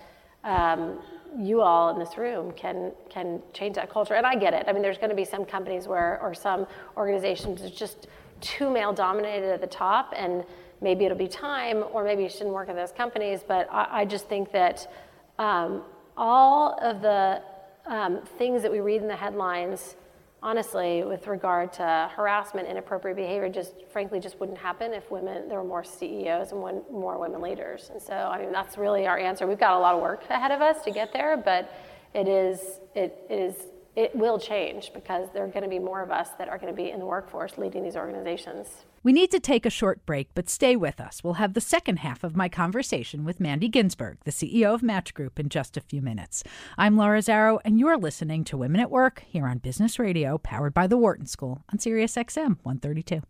[0.44, 1.00] um,
[1.36, 4.14] you all in this room can can change that culture.
[4.14, 4.64] And I get it.
[4.68, 8.06] I mean, there's going to be some companies where, or some organizations, it's just
[8.40, 10.44] too male dominated at the top, and
[10.80, 13.40] maybe it'll be time, or maybe you shouldn't work at those companies.
[13.46, 14.90] But I, I just think that
[15.38, 15.82] um,
[16.16, 17.42] all of the
[17.86, 19.96] um, things that we read in the headlines,
[20.42, 25.58] honestly, with regard to harassment, inappropriate behavior, just frankly just wouldn't happen if women there
[25.58, 27.90] were more CEOs and one, more women leaders.
[27.92, 29.46] And so, I mean, that's really our answer.
[29.46, 31.72] We've got a lot of work ahead of us to get there, but
[32.14, 33.54] it is it is
[33.94, 36.72] it will change because there are going to be more of us that are going
[36.72, 38.68] to be in the workforce leading these organizations.
[39.06, 41.22] We need to take a short break, but stay with us.
[41.22, 45.14] We'll have the second half of my conversation with Mandy Ginsberg, the CEO of Match
[45.14, 46.42] Group, in just a few minutes.
[46.76, 50.74] I'm Laura Zarrow, and you're listening to Women at Work here on Business Radio, powered
[50.74, 53.22] by the Wharton School on Sirius XM 132.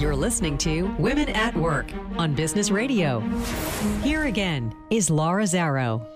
[0.00, 3.18] You're listening to Women at Work on Business Radio.
[4.04, 6.06] Here again is Laura Zarrow.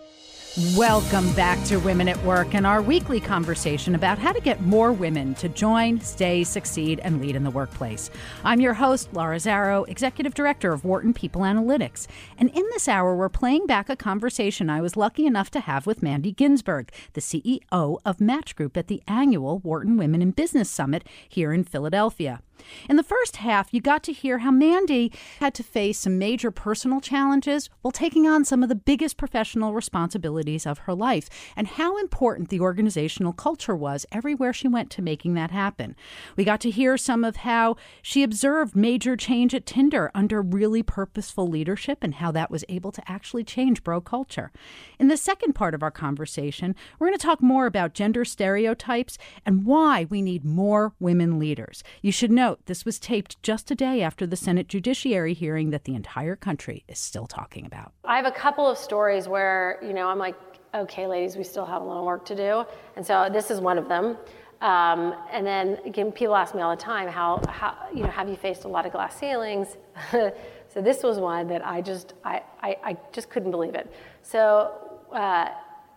[0.75, 4.90] Welcome back to Women at Work and our weekly conversation about how to get more
[4.90, 8.09] women to join, stay, succeed, and lead in the workplace.
[8.42, 12.07] I'm your host, Laura Zarrow, Executive Director of Wharton People Analytics.
[12.38, 15.87] And in this hour, we're playing back a conversation I was lucky enough to have
[15.87, 20.71] with Mandy Ginsberg, the CEO of Match Group at the annual Wharton Women in Business
[20.71, 22.40] Summit here in Philadelphia.
[22.88, 26.51] In the first half, you got to hear how Mandy had to face some major
[26.51, 31.66] personal challenges while taking on some of the biggest professional responsibilities of her life, and
[31.66, 35.97] how important the organizational culture was everywhere she went to making that happen.
[36.37, 40.83] We got to hear some of how she observed major change at Tinder under really
[40.83, 44.53] purposeful leadership and how that was able to actually change bro culture.
[44.99, 49.19] In the second part of our conversation, we're going to talk more about gender stereotypes
[49.45, 51.83] and why we need more women leaders.
[52.03, 55.71] You should know note, this was taped just a day after the Senate Judiciary hearing
[55.71, 57.93] that the entire country is still talking about.
[58.05, 60.37] I have a couple of stories where, you know, I'm like,
[60.73, 62.65] okay, ladies, we still have a little work to do.
[62.95, 64.17] And so this is one of them.
[64.61, 68.29] Um, and then again, people ask me all the time, how, how, you know, have
[68.29, 69.77] you faced a lot of glass ceilings?
[70.13, 73.93] so this was one that I just, I, I, I just couldn't believe it.
[74.23, 74.73] So
[75.13, 75.49] uh,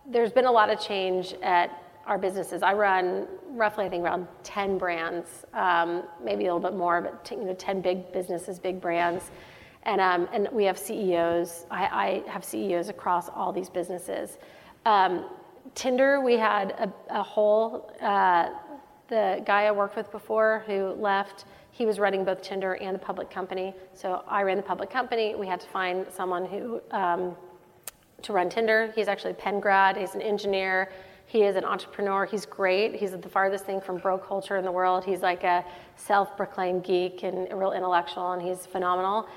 [0.04, 1.70] there's been a lot of change at
[2.10, 2.62] our businesses.
[2.64, 7.24] I run roughly, I think, around 10 brands, um, maybe a little bit more, but
[7.24, 9.30] t- you know, 10 big businesses, big brands.
[9.84, 11.66] And, um, and we have CEOs.
[11.70, 14.38] I, I, have CEOs across all these businesses.
[14.84, 15.24] Um,
[15.76, 18.50] Tinder, we had a, a whole, uh,
[19.06, 22.98] the guy I worked with before who left, he was running both Tinder and the
[22.98, 23.72] public company.
[23.94, 25.36] So I ran the public company.
[25.36, 27.36] We had to find someone who um,
[28.22, 28.92] to run Tinder.
[28.96, 29.96] He's actually a Penn grad.
[29.96, 30.90] He's an engineer.
[31.30, 32.24] He is an entrepreneur.
[32.24, 32.96] He's great.
[32.96, 35.04] He's the farthest thing from bro culture in the world.
[35.04, 35.64] He's like a
[35.94, 39.28] self proclaimed geek and real intellectual, and he's phenomenal.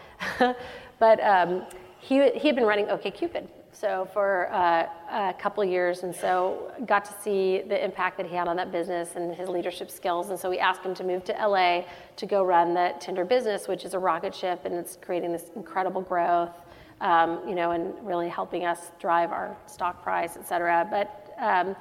[0.99, 1.67] but um,
[1.99, 7.05] he, he had been running OKCupid so for uh, a couple years, and so got
[7.05, 10.29] to see the impact that he had on that business and his leadership skills.
[10.29, 11.83] And so we asked him to move to LA
[12.15, 15.51] to go run the Tinder business, which is a rocket ship, and it's creating this
[15.55, 16.55] incredible growth.
[17.03, 20.87] Um, you know, and really helping us drive our stock price, et cetera.
[20.89, 21.75] But um,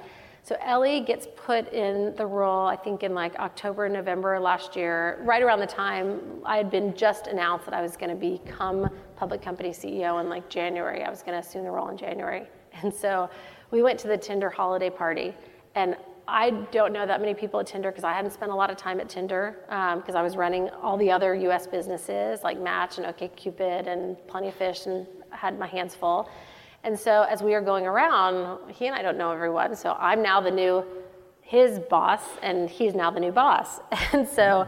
[0.45, 5.21] so Elie gets put in the role, I think in like October, November last year,
[5.23, 8.89] right around the time I had been just announced that I was going to become
[9.15, 11.01] public company CEO in like January.
[11.03, 12.43] I was going to assume the role in January.
[12.81, 13.29] And so
[13.71, 15.33] we went to the Tinder holiday party.
[15.75, 15.95] And
[16.27, 18.77] I don't know that many people at Tinder because I hadn't spent a lot of
[18.77, 22.97] time at Tinder because um, I was running all the other US businesses like Match
[22.97, 26.29] and OKCupid and Plenty of Fish and had my hands full.
[26.83, 30.21] And so as we are going around, he and I don't know everyone, so I'm
[30.21, 30.85] now the new
[31.41, 33.79] his boss and he's now the new boss.
[34.13, 34.65] And so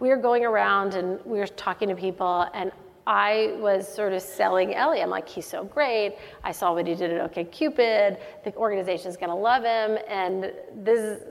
[0.00, 2.72] we were going around and we were talking to people and
[3.08, 5.00] I was sort of selling Elie.
[5.00, 6.16] I'm like, he's so great.
[6.44, 8.20] I saw what he did at OKCupid.
[8.44, 9.98] The organization's gonna love him.
[10.06, 11.22] And this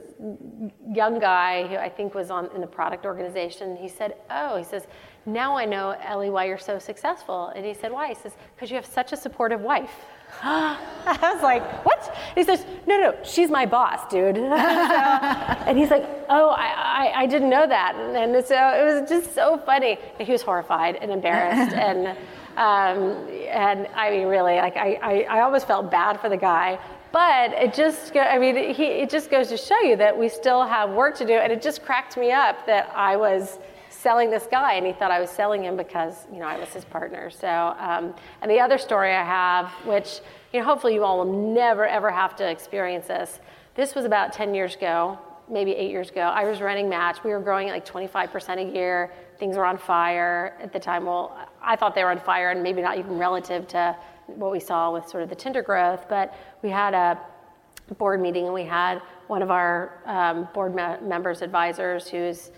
[0.92, 4.64] young guy who I think was on in the product organization, he said, oh, he
[4.64, 4.88] says,
[5.24, 7.52] now I know Elie why you're so successful.
[7.54, 8.08] And he said, why?
[8.08, 10.04] He says, because you have such a supportive wife.
[10.42, 12.16] I was like, what?
[12.34, 14.36] He says, no, no, she's my boss, dude.
[14.36, 17.96] so, and he's like, oh, I, I, I, didn't know that.
[17.96, 19.98] And so it was just so funny.
[20.18, 21.74] And he was horrified and embarrassed.
[21.76, 22.08] and,
[22.56, 26.78] um, and I mean, really, like, I, I, I almost felt bad for the guy.
[27.10, 30.64] But it just, I mean, he, it just goes to show you that we still
[30.64, 31.32] have work to do.
[31.32, 33.58] And it just cracked me up that I was
[33.98, 36.68] selling this guy, and he thought I was selling him because you know I was
[36.68, 37.30] his partner.
[37.30, 40.20] So, um, and the other story I have, which
[40.52, 43.40] you know, hopefully you all will never ever have to experience this.
[43.74, 46.22] This was about 10 years ago, maybe eight years ago.
[46.22, 47.22] I was running Match.
[47.22, 49.12] We were growing at like 25% a year.
[49.38, 51.04] Things were on fire at the time.
[51.04, 54.60] Well, I thought they were on fire, and maybe not even relative to what we
[54.60, 56.06] saw with sort of the Tinder growth.
[56.08, 57.18] But we had a
[57.98, 62.50] board meeting, and we had one of our um, board me- members, advisors, who's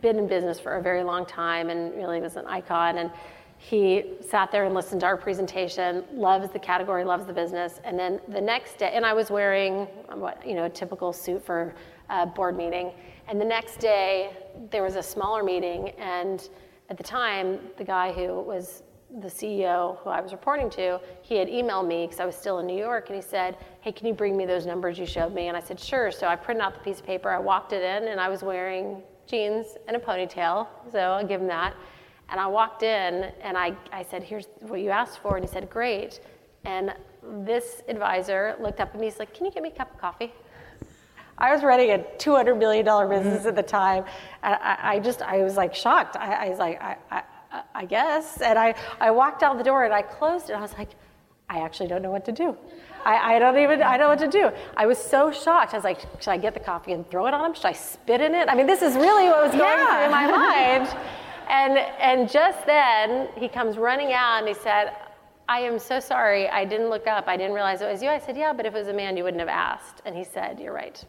[0.00, 2.98] been in business for a very long time and really was an icon.
[2.98, 3.10] And
[3.58, 7.80] he sat there and listened to our presentation, loves the category, loves the business.
[7.84, 11.12] And then the next day, and I was wearing um, what you know a typical
[11.12, 11.74] suit for
[12.10, 12.92] a board meeting.
[13.26, 14.36] And the next day,
[14.70, 16.46] there was a smaller meeting, and
[16.90, 18.82] at the time, the guy who was
[19.22, 22.58] the CEO who I was reporting to, he had emailed me because I was still
[22.58, 25.32] in New York, and he said, "Hey, can you bring me those numbers you showed
[25.32, 27.72] me?" And I said, "Sure." So I printed out the piece of paper, I walked
[27.72, 31.74] it in, and I was wearing jeans and a ponytail, so I'll give him that.
[32.28, 35.36] And I walked in and I, I said, Here's what you asked for.
[35.36, 36.20] And he said, Great.
[36.64, 36.94] And
[37.44, 40.00] this advisor looked up at me, he's like, Can you get me a cup of
[40.00, 40.32] coffee?
[41.36, 44.04] I was running a $200 million business at the time.
[44.42, 46.16] And I, I, just, I was like shocked.
[46.16, 47.22] I, I was like, I, I,
[47.74, 48.40] I guess.
[48.40, 50.52] And I, I walked out the door and I closed it.
[50.52, 50.90] I was like,
[51.48, 52.56] I actually don't know what to do.
[53.04, 54.50] I, I, don't even, I don't know what to do.
[54.76, 55.74] I was so shocked.
[55.74, 57.54] I was like, should I get the coffee and throw it on him?
[57.54, 58.48] Should I spit in it?
[58.48, 60.02] I mean, this is really what was going yeah.
[60.02, 60.96] through my mind.
[61.48, 64.92] And, and just then, he comes running out and he said,
[65.48, 66.48] I am so sorry.
[66.48, 67.28] I didn't look up.
[67.28, 68.08] I didn't realize it was you.
[68.08, 70.00] I said, yeah, but if it was a man, you wouldn't have asked.
[70.06, 71.04] And he said, you're right.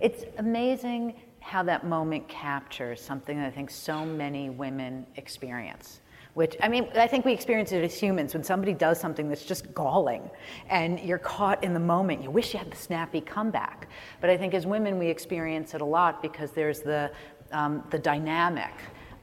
[0.00, 6.00] It's amazing how that moment captures something that I think so many women experience
[6.38, 9.44] which I mean, I think we experience it as humans when somebody does something that's
[9.44, 10.30] just galling
[10.68, 12.22] and you're caught in the moment.
[12.22, 13.88] You wish you had the snappy comeback.
[14.20, 17.10] But I think as women, we experience it a lot because there's the,
[17.50, 18.70] um, the dynamic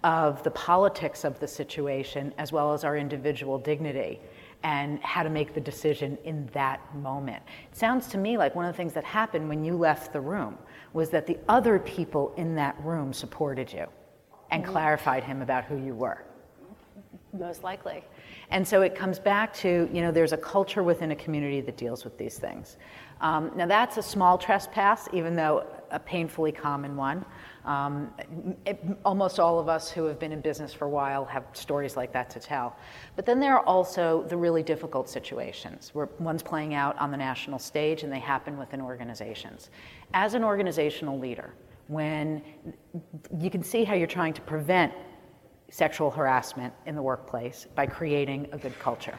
[0.03, 4.19] of the politics of the situation as well as our individual dignity
[4.63, 7.41] and how to make the decision in that moment.
[7.71, 10.19] It sounds to me like one of the things that happened when you left the
[10.19, 10.57] room
[10.91, 13.85] was that the other people in that room supported you
[14.51, 14.73] and mm-hmm.
[14.73, 16.25] clarified him about who you were.
[17.37, 18.03] Most likely.
[18.49, 21.75] And so it comes back to, you know, there's a culture within a community that
[21.75, 22.77] deals with these things.
[23.21, 27.25] Um, now, that's a small trespass, even though a painfully common one.
[27.65, 28.13] Um,
[28.65, 31.97] it, almost all of us who have been in business for a while have stories
[31.97, 32.77] like that to tell.
[33.15, 37.17] But then there are also the really difficult situations where one's playing out on the
[37.17, 39.71] national stage and they happen within organizations.
[40.13, 41.53] As an organizational leader,
[41.87, 42.41] when
[43.39, 44.93] you can see how you're trying to prevent
[45.69, 49.17] sexual harassment in the workplace by creating a good culture.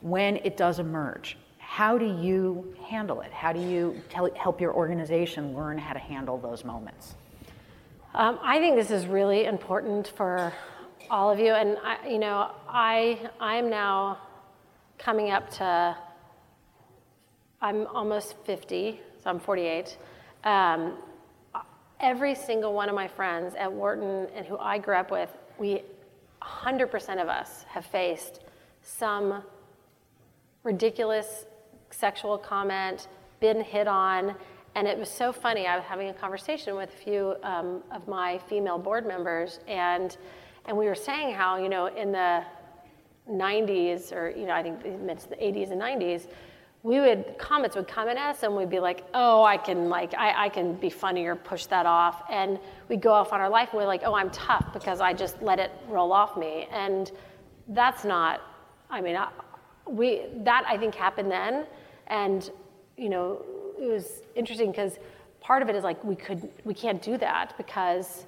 [0.00, 3.32] When it does emerge, how do you handle it?
[3.32, 7.14] How do you tell, help your organization learn how to handle those moments?
[8.14, 10.52] Um, I think this is really important for
[11.10, 14.18] all of you, and I, you know, I I'm now
[14.98, 15.96] coming up to.
[17.60, 19.96] I'm almost 50, so I'm 48.
[20.44, 20.94] Um,
[22.00, 25.82] every single one of my friends at Wharton and who I grew up with we
[26.42, 28.40] 100% of us have faced
[28.82, 29.42] some
[30.62, 31.46] ridiculous
[31.90, 33.08] sexual comment,
[33.40, 34.34] been hit on,
[34.74, 35.66] and it was so funny.
[35.66, 40.16] I was having a conversation with a few um, of my female board members, and
[40.66, 42.44] and we were saying how you know in the
[43.30, 46.26] 90s or you know I think it's the 80s and 90s,
[46.86, 50.14] we would comments would come at us and we'd be like, oh, I can like
[50.14, 53.48] I, I can be funny or push that off, and we'd go off on our
[53.48, 56.68] life and we're like, oh, I'm tough because I just let it roll off me,
[56.70, 57.10] and
[57.66, 58.40] that's not.
[58.88, 59.30] I mean, I,
[59.88, 61.66] we that I think happened then,
[62.06, 62.48] and
[62.96, 63.44] you know
[63.80, 65.00] it was interesting because
[65.40, 68.26] part of it is like we could we can't do that because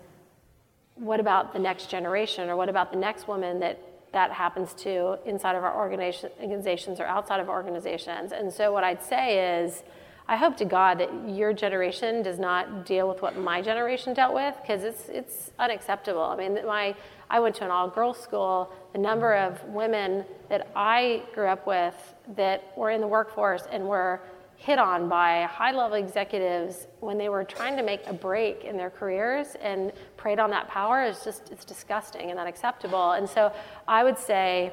[0.97, 3.79] what about the next generation or what about the next woman that
[4.13, 8.33] that happens to inside of our organizations or outside of organizations.
[8.33, 9.83] And so, what I'd say is,
[10.31, 14.35] I hope to God that your generation does not deal with what my generation dealt
[14.35, 16.23] with because it's it's unacceptable.
[16.23, 16.95] I mean, my
[17.31, 18.73] I went to an all-girls school.
[18.93, 21.95] The number of women that I grew up with
[22.37, 24.21] that were in the workforce and were
[24.59, 28.77] hit on by high level executives when they were trying to make a break in
[28.77, 33.53] their careers and preyed on that power is just it's disgusting and unacceptable and so
[33.87, 34.73] i would say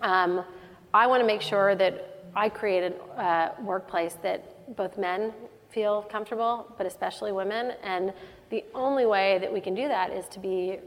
[0.00, 0.44] um,
[0.92, 5.32] I want to make sure that I create a uh, workplace that both men
[5.68, 7.72] feel comfortable, but especially women.
[7.82, 8.12] And
[8.50, 10.78] the only way that we can do that is to be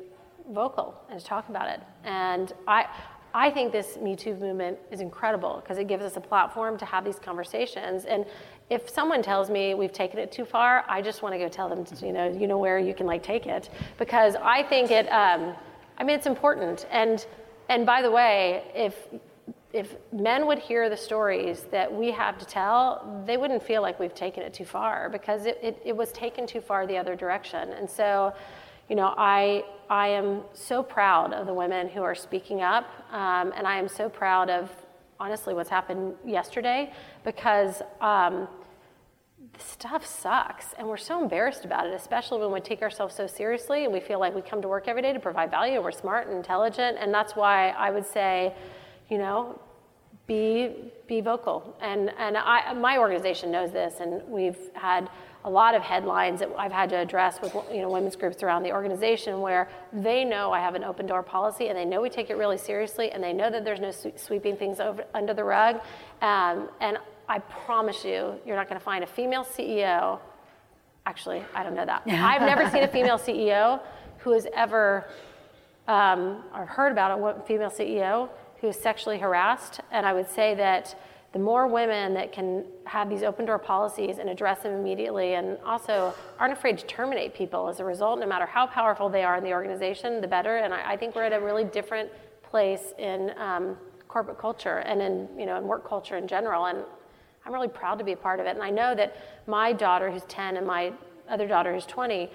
[0.51, 1.79] vocal and to talk about it.
[2.03, 2.85] And I,
[3.33, 6.85] I think this Me Too movement is incredible because it gives us a platform to
[6.85, 8.05] have these conversations.
[8.05, 8.25] And
[8.69, 11.67] if someone tells me we've taken it too far, I just want to go tell
[11.67, 14.91] them, to, you know, you know where you can like take it because I think
[14.91, 15.07] it.
[15.07, 15.55] Um,
[15.97, 16.85] I mean, it's important.
[16.91, 17.25] And
[17.69, 18.95] and by the way, if
[19.73, 23.99] if men would hear the stories that we have to tell, they wouldn't feel like
[23.99, 27.15] we've taken it too far because it, it, it was taken too far the other
[27.15, 27.73] direction.
[27.73, 28.33] And so,
[28.89, 33.53] you know, I, I am so proud of the women who are speaking up, um,
[33.55, 34.69] and I am so proud of,
[35.19, 36.91] honestly, what's happened yesterday
[37.23, 38.47] because um,
[39.57, 43.85] stuff sucks, and we're so embarrassed about it, especially when we take ourselves so seriously
[43.85, 46.27] and we feel like we come to work every day to provide value, we're smart
[46.27, 48.53] and intelligent, and that's why I would say,
[49.09, 49.59] you know,
[50.27, 51.75] be be vocal.
[51.81, 55.09] And and I, my organization knows this, and we've had
[55.45, 58.63] a lot of headlines that I've had to address with you know women's groups around
[58.63, 62.09] the organization where they know I have an open door policy and they know we
[62.09, 65.43] take it really seriously and they know that there's no sweeping things over, under the
[65.43, 65.81] rug.
[66.21, 70.19] Um, and I promise you, you're not going to find a female CEO.
[71.05, 72.03] Actually, I don't know that.
[72.07, 73.81] I've never seen a female CEO
[74.19, 75.07] who has ever
[75.87, 78.29] um, or heard about a female CEO
[78.61, 79.81] who is sexually harassed.
[79.91, 80.95] And I would say that
[81.33, 85.57] the more women that can have these open door policies and address them immediately and
[85.65, 89.35] also aren't afraid to terminate people as a result, no matter how powerful they are
[89.37, 90.57] in the organization, the better.
[90.57, 92.09] And I, I think we're at a really different
[92.43, 93.75] place in um,
[94.07, 96.65] corporate culture and in, you know, in work culture in general.
[96.67, 96.83] And
[97.45, 98.51] I'm really proud to be a part of it.
[98.51, 99.17] And I know that
[99.47, 100.93] my daughter, who's 10, and my
[101.27, 102.29] other daughter, who's 20,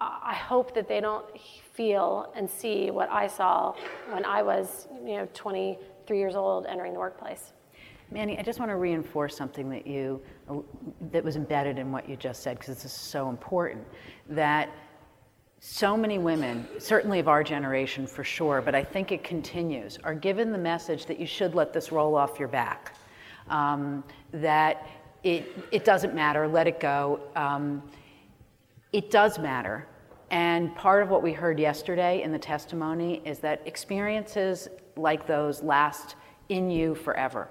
[0.00, 1.26] I hope that they don't
[1.74, 3.74] feel and see what I saw
[4.10, 7.52] when I was, you know, 23 years old entering the workplace.
[8.12, 10.20] Mandy, I just want to reinforce something that you
[11.12, 13.86] that was embedded in what you just said because this is so important.
[14.28, 14.70] That
[15.60, 20.14] so many women, certainly of our generation for sure, but I think it continues, are
[20.14, 22.94] given the message that you should let this roll off your back.
[23.48, 24.02] Um,
[24.32, 24.88] that
[25.22, 27.20] it, it doesn't matter, let it go.
[27.36, 27.82] Um,
[28.92, 29.86] it does matter.
[30.30, 35.62] And part of what we heard yesterday in the testimony is that experiences like those
[35.62, 36.16] last
[36.48, 37.48] in you forever.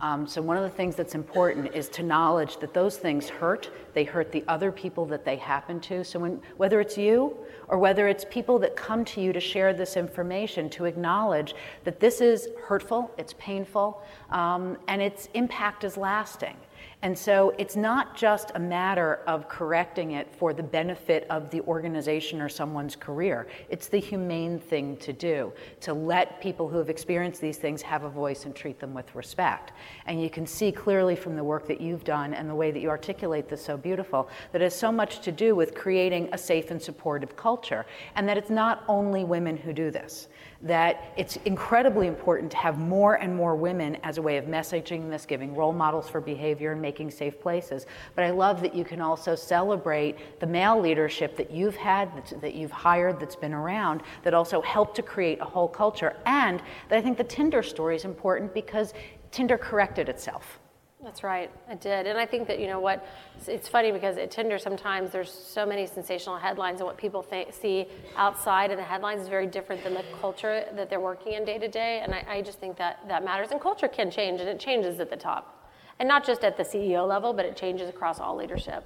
[0.00, 3.70] Um, so, one of the things that's important is to acknowledge that those things hurt.
[3.94, 6.04] They hurt the other people that they happen to.
[6.04, 7.36] So, when, whether it's you
[7.68, 12.00] or whether it's people that come to you to share this information, to acknowledge that
[12.00, 16.56] this is hurtful, it's painful, um, and its impact is lasting.
[17.04, 21.60] And so it's not just a matter of correcting it for the benefit of the
[21.62, 23.46] organization or someone's career.
[23.68, 28.04] It's the humane thing to do, to let people who have experienced these things have
[28.04, 29.72] a voice and treat them with respect.
[30.06, 32.80] And you can see clearly from the work that you've done and the way that
[32.80, 36.38] you articulate this so beautiful that it has so much to do with creating a
[36.38, 37.84] safe and supportive culture.
[38.16, 40.28] And that it's not only women who do this
[40.64, 45.10] that it's incredibly important to have more and more women as a way of messaging
[45.10, 47.86] this, giving role models for behavior, and making safe places.
[48.14, 52.10] But I love that you can also celebrate the male leadership that you've had,
[52.40, 56.16] that you've hired, that's been around, that also helped to create a whole culture.
[56.24, 58.94] And that I think the Tinder story is important because
[59.30, 60.58] Tinder corrected itself.
[61.04, 62.06] That's right, I did.
[62.06, 63.06] And I think that, you know what,
[63.46, 67.86] it's funny because at Tinder sometimes there's so many sensational headlines, and what people see
[68.16, 71.58] outside of the headlines is very different than the culture that they're working in day
[71.58, 72.00] to day.
[72.02, 73.50] And I, I just think that that matters.
[73.50, 75.70] And culture can change, and it changes at the top.
[75.98, 78.82] And not just at the CEO level, but it changes across all leadership.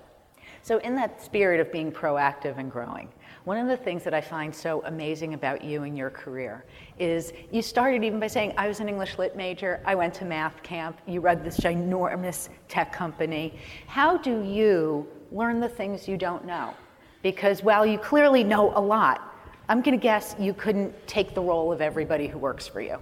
[0.62, 3.10] So, in that spirit of being proactive and growing,
[3.48, 6.66] one of the things that I find so amazing about you and your career
[6.98, 10.26] is you started even by saying, I was an English lit major, I went to
[10.26, 13.58] math camp, you read this ginormous tech company.
[13.86, 16.74] How do you learn the things you don't know?
[17.22, 19.34] Because while you clearly know a lot,
[19.70, 22.98] I'm going to guess you couldn't take the role of everybody who works for you.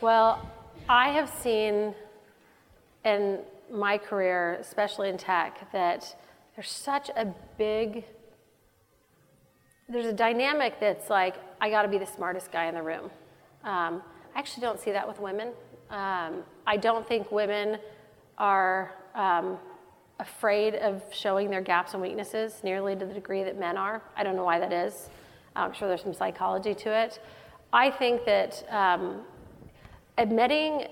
[0.00, 0.48] Well,
[0.88, 1.96] I have seen
[3.04, 6.14] in my career, especially in tech, that
[6.54, 7.26] there's such a
[7.58, 8.04] big
[9.90, 13.10] there's a dynamic that's like, I got to be the smartest guy in the room.
[13.64, 14.02] Um,
[14.34, 15.48] I actually don't see that with women.
[15.90, 17.78] Um, I don't think women
[18.38, 19.58] are um,
[20.20, 24.02] afraid of showing their gaps and weaknesses nearly to the degree that men are.
[24.16, 25.10] I don't know why that is.
[25.56, 27.20] I'm sure there's some psychology to it.
[27.72, 29.22] I think that um,
[30.16, 30.86] admitting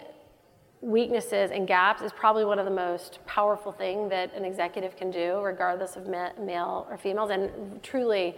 [0.81, 5.11] weaknesses and gaps is probably one of the most powerful things that an executive can
[5.11, 7.31] do, regardless of male or females.
[7.31, 8.35] And truly,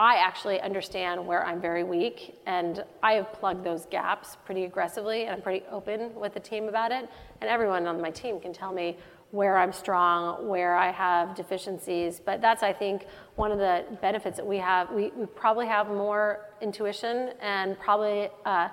[0.00, 5.24] I actually understand where I'm very weak, and I have plugged those gaps pretty aggressively,
[5.24, 7.06] and I'm pretty open with the team about it.
[7.42, 8.96] And everyone on my team can tell me
[9.30, 12.18] where I'm strong, where I have deficiencies.
[12.18, 13.04] But that's, I think,
[13.36, 14.90] one of the benefits that we have.
[14.90, 18.70] We, probably have more intuition and probably, uh,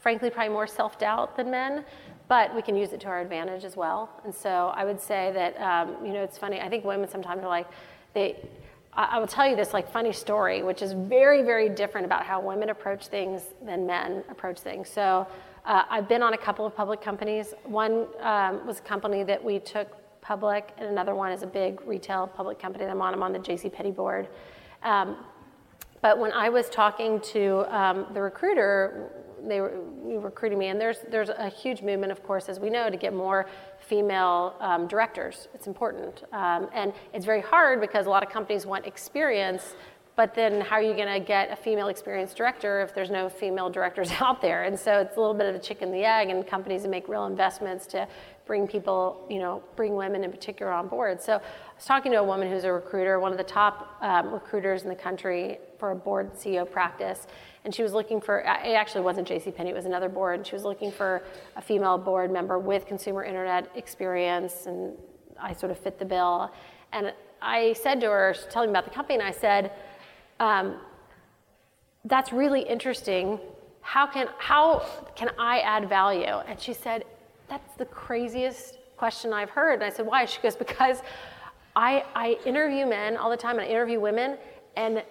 [0.00, 1.84] frankly, probably more self doubt than men.
[2.28, 4.08] But we can use it to our advantage as well.
[4.24, 6.62] And so I would say that, um, you know, it's funny.
[6.62, 7.66] I think women sometimes are like,
[8.14, 8.36] they,
[8.94, 12.40] I will tell you this like funny story, which is very, very different about how
[12.40, 14.88] women approach things than men approach things.
[14.90, 15.26] So
[15.64, 17.54] uh, I've been on a couple of public companies.
[17.64, 19.88] One um, was a company that we took
[20.20, 23.14] public, and another one is a big retail public company that I'm on.
[23.14, 23.70] I'm on the J.C.
[23.70, 24.28] Penney board.
[24.82, 25.16] Um,
[26.02, 29.10] but when I was talking to um, the recruiter,
[29.42, 29.80] they were
[30.20, 33.14] recruiting me, and there's there's a huge movement, of course, as we know, to get
[33.14, 33.46] more
[33.92, 35.48] female um, directors.
[35.52, 36.24] It's important.
[36.32, 39.74] Um, and it's very hard because a lot of companies want experience,
[40.16, 43.28] but then how are you going to get a female experienced director if there's no
[43.28, 44.62] female directors out there?
[44.62, 47.06] And so it's a little bit of a chicken and the egg, and companies make
[47.06, 48.08] real investments to
[48.46, 51.20] bring people, you know, bring women in particular on board.
[51.20, 54.32] So I was talking to a woman who's a recruiter, one of the top um,
[54.32, 57.26] recruiters in the country for a board CEO practice
[57.64, 60.54] and she was looking for it actually wasn't JCPenney, it was another board, and she
[60.54, 61.24] was looking for
[61.56, 64.96] a female board member with consumer internet experience, and
[65.40, 66.52] I sort of fit the bill.
[66.92, 69.72] And I said to her, she telling me about the company, and I said,
[70.38, 70.76] um,
[72.04, 73.40] "That's really interesting.
[73.80, 74.84] How can how
[75.16, 77.04] can I add value?" And she said,
[77.48, 81.02] "That's the craziest question I've heard." And I said, "Why?" She goes, "Because
[81.74, 84.36] I I interview men all the time, and I interview women,
[84.76, 85.02] and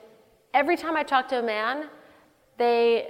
[0.54, 1.90] every time I talk to a man."
[2.62, 3.08] they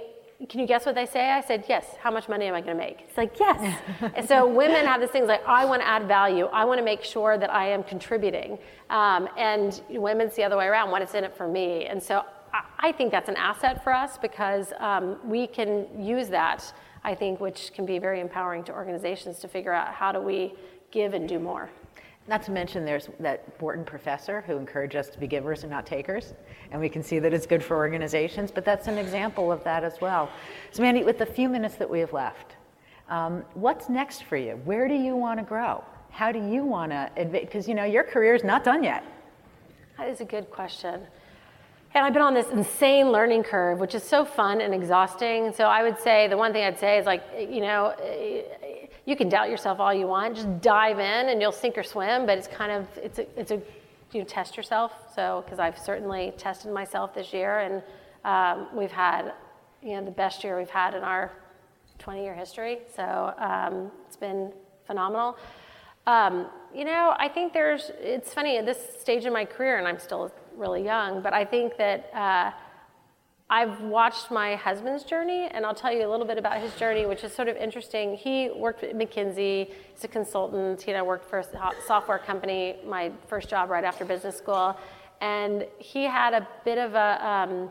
[0.48, 1.30] can you guess what they say?
[1.30, 1.86] I said, yes.
[2.00, 3.02] How much money am I going to make?
[3.08, 3.80] It's like, yes.
[4.16, 6.46] and so women have this thing like, I want to add value.
[6.46, 8.58] I want to make sure that I am contributing.
[8.90, 10.90] Um, and women's the other way around.
[10.90, 11.84] What is in it for me?
[11.84, 16.26] And so I, I think that's an asset for us because um, we can use
[16.30, 16.72] that,
[17.04, 20.54] I think, which can be very empowering to organizations to figure out how do we
[20.90, 21.70] give and do more.
[22.28, 25.86] Not to mention there's that Wharton professor who encouraged us to be givers and not
[25.86, 26.34] takers.
[26.70, 29.82] And we can see that it's good for organizations, but that's an example of that
[29.82, 30.30] as well.
[30.70, 32.56] So, Mandy, with the few minutes that we have left,
[33.08, 34.52] um, what's next for you?
[34.64, 35.82] Where do you want to grow?
[36.10, 37.44] How do you want to, advance?
[37.46, 39.04] because you know, your career is not done yet.
[39.98, 41.00] That is a good question.
[41.94, 45.52] And I've been on this insane learning curve, which is so fun and exhausting.
[45.52, 47.94] So I would say the one thing I'd say is like, you know,
[49.04, 50.36] you can doubt yourself all you want.
[50.36, 52.26] Just dive in and you'll sink or swim.
[52.26, 53.60] But it's kind of it's a it's a
[54.12, 54.92] you test yourself.
[55.14, 57.82] So because I've certainly tested myself this year, and
[58.24, 59.32] um, we've had
[59.82, 61.32] you know the best year we've had in our
[61.98, 62.78] 20 year history.
[62.94, 64.52] So um, it's been
[64.86, 65.36] phenomenal.
[66.06, 67.90] Um, you know, I think there's.
[68.00, 71.44] It's funny at this stage in my career, and I'm still really young, but I
[71.44, 72.10] think that.
[72.14, 72.50] Uh,
[73.52, 77.04] I've watched my husband's journey, and I'll tell you a little bit about his journey,
[77.04, 78.14] which is sort of interesting.
[78.16, 80.80] He worked at McKinsey, he's a consultant.
[80.80, 84.74] He and I worked for a software company, my first job right after business school.
[85.20, 87.70] And he had a bit of a, um,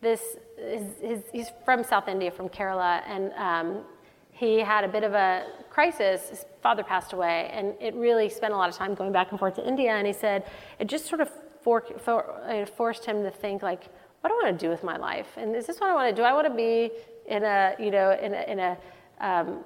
[0.00, 3.82] this, his, his, he's from South India, from Kerala, and um,
[4.30, 6.28] he had a bit of a crisis.
[6.28, 9.40] His father passed away, and it really spent a lot of time going back and
[9.40, 9.90] forth to India.
[9.90, 10.44] And he said
[10.78, 13.88] it just sort of for, for, forced him to think, like,
[14.26, 15.28] what do I want to do with my life?
[15.36, 16.26] And is this what I want to do?
[16.26, 16.90] I want to be
[17.28, 18.76] in a, you know, in a, in a
[19.20, 19.64] um,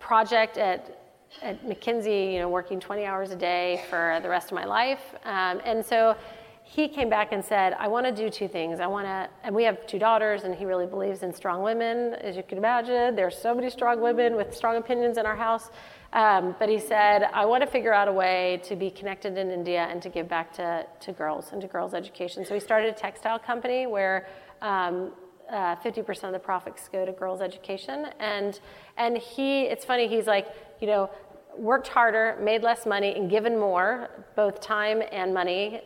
[0.00, 0.98] project at,
[1.42, 5.02] at McKinsey, you know, working 20 hours a day for the rest of my life.
[5.26, 6.16] Um, and so
[6.64, 8.80] he came back and said, I want to do two things.
[8.80, 12.14] I want to, and we have two daughters, and he really believes in strong women,
[12.14, 13.14] as you can imagine.
[13.14, 15.68] There's so many strong women with strong opinions in our house.
[16.12, 19.50] Um, but he said, I want to figure out a way to be connected in
[19.50, 22.44] India and to give back to, to girls and to girls' education.
[22.44, 24.26] So he started a textile company where
[24.60, 25.12] um,
[25.50, 28.08] uh, 50% of the profits go to girls' education.
[28.20, 28.60] And,
[28.98, 30.48] and he, it's funny, he's like,
[30.80, 31.10] you know,
[31.56, 35.82] worked harder, made less money, and given more, both time and money,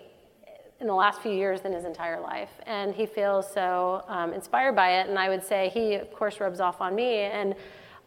[0.81, 2.51] in the last few years than his entire life.
[2.66, 5.09] And he feels so um, inspired by it.
[5.09, 7.20] And I would say he, of course, rubs off on me.
[7.20, 7.55] And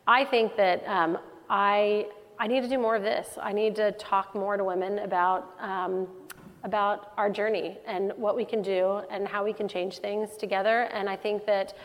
[0.06, 1.18] I think that um,
[1.50, 3.38] I, I need to do more of this.
[3.42, 6.08] I need to talk more to women about, um,
[6.64, 10.84] about our journey and what we can do and how we can change things together.
[10.94, 11.76] And I think that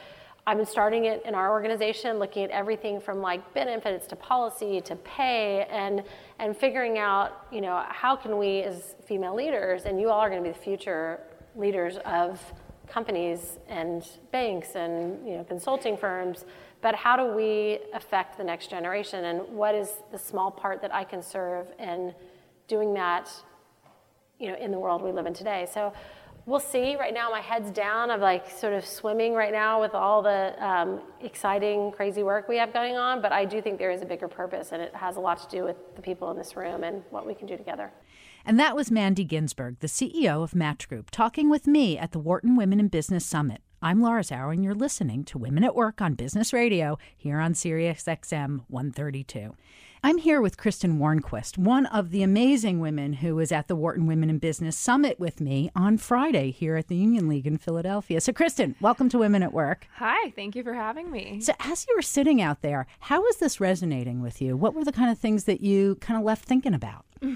[0.47, 4.83] I've been starting it in our organization, looking at everything from like benefits to policy
[4.83, 6.05] to pay and,
[6.39, 10.29] and figuring out, you know, how can we as female leaders, and you all are
[10.29, 11.21] going to be the future
[11.57, 12.39] leaders of
[12.87, 16.45] companies and banks and you know, consulting firms,
[16.85, 20.95] but how do we affect the next generation and what is the small part that
[20.95, 22.15] I can serve in
[22.69, 23.33] doing that
[24.39, 25.67] you know, in the world we live in today.
[25.73, 25.95] So
[26.45, 26.95] we'll see.
[26.97, 28.11] Right now, my head's down.
[28.11, 32.59] I'm like sort of swimming right now with all the um, exciting, crazy work we
[32.59, 33.23] have going on.
[33.23, 35.57] But I do think there is a bigger purpose, and it has a lot to
[35.57, 37.93] do with the people in this room and what we can do together.
[38.45, 42.19] And that was Mandy Ginsberg, the CEO of Match Group, talking with me at the
[42.19, 43.63] Wharton Women in Business Summit.
[43.85, 47.53] I'm Laura Zarrow, and you're listening to Women at Work on Business Radio here on
[47.53, 49.55] Sirius XM 132.
[50.03, 54.07] I'm here with Kristen Warnquist, one of the amazing women who was at the Wharton
[54.07, 58.23] Women in Business Summit with me on Friday here at the Union League in Philadelphia.
[58.23, 59.87] So, Kristen, welcome to Women at Work.
[59.97, 61.43] Hi, thank you for having me.
[61.43, 64.57] So, as you were sitting out there, how was this resonating with you?
[64.57, 67.05] What were the kind of things that you kind of left thinking about?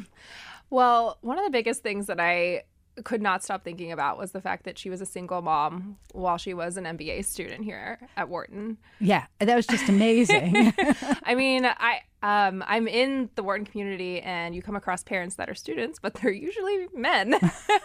[0.71, 2.65] Well, one of the biggest things that I
[3.05, 6.39] could not stop thinking about was the fact that she was a single mom while
[6.39, 8.79] she was an MBA student here at Wharton.
[9.01, 10.73] Yeah, that was just amazing.
[11.25, 15.49] I mean, I um, I'm in the Wharton community, and you come across parents that
[15.49, 17.39] are students, but they're usually men,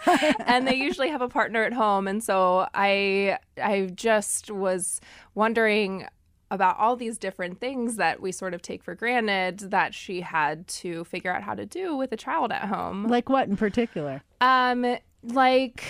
[0.45, 2.07] and they usually have a partner at home.
[2.07, 4.99] And so I I just was
[5.35, 6.07] wondering
[6.53, 10.67] about all these different things that we sort of take for granted that she had
[10.67, 13.07] to figure out how to do with a child at home.
[13.07, 14.21] like what in particular?
[14.39, 15.83] Um, like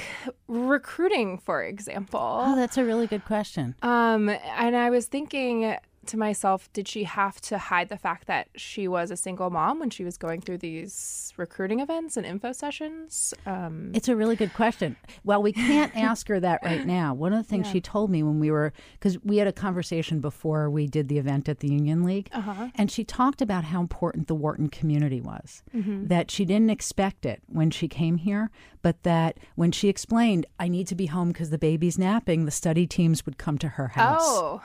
[0.47, 2.39] recruiting, for example.
[2.45, 3.75] Oh, that's a really good question.
[3.81, 5.75] Um, and I was thinking
[6.07, 9.79] to myself, did she have to hide the fact that she was a single mom
[9.79, 13.33] when she was going through these recruiting events and info sessions?
[13.45, 14.95] Um, It's a really good question.
[15.23, 17.13] Well, we can't ask her that right now.
[17.13, 20.19] One of the things she told me when we were, because we had a conversation
[20.19, 22.29] before we did the event at the Union League,
[22.75, 25.63] and she talked about how important the Wharton community was.
[25.73, 28.51] That she didn't expect it when she came here,
[28.81, 32.51] but that when she explained, I need to be home because the baby's napping, the
[32.51, 34.21] study teams would come to her house.
[34.23, 34.61] oh.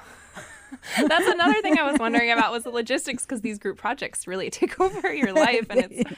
[0.97, 4.51] That's another thing I was wondering about was the logistics because these group projects really
[4.59, 6.11] take over your life and it's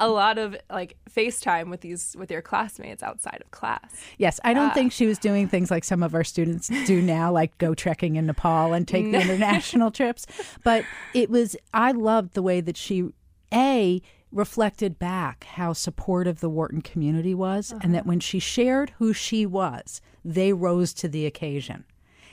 [0.00, 4.02] a lot of like FaceTime with these with your classmates outside of class.
[4.18, 4.74] Yes, I don't ah.
[4.74, 8.16] think she was doing things like some of our students do now, like go trekking
[8.16, 10.26] in Nepal and take the international trips.
[10.64, 10.84] But
[11.14, 13.10] it was, I loved the way that she,
[13.52, 14.00] A,
[14.30, 18.08] reflected back how supportive the Wharton community was, and that uh-huh.
[18.08, 21.84] when she shared who she was, they rose to the occasion.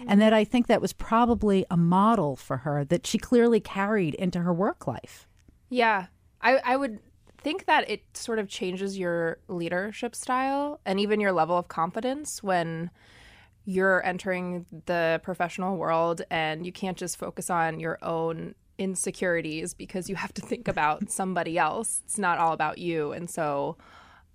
[0.07, 4.13] And that I think that was probably a model for her that she clearly carried
[4.15, 5.27] into her work life.
[5.69, 6.07] Yeah.
[6.41, 6.99] I, I would
[7.37, 12.41] think that it sort of changes your leadership style and even your level of confidence
[12.41, 12.89] when
[13.65, 20.09] you're entering the professional world and you can't just focus on your own insecurities because
[20.09, 22.01] you have to think about somebody else.
[22.05, 23.11] It's not all about you.
[23.11, 23.77] And so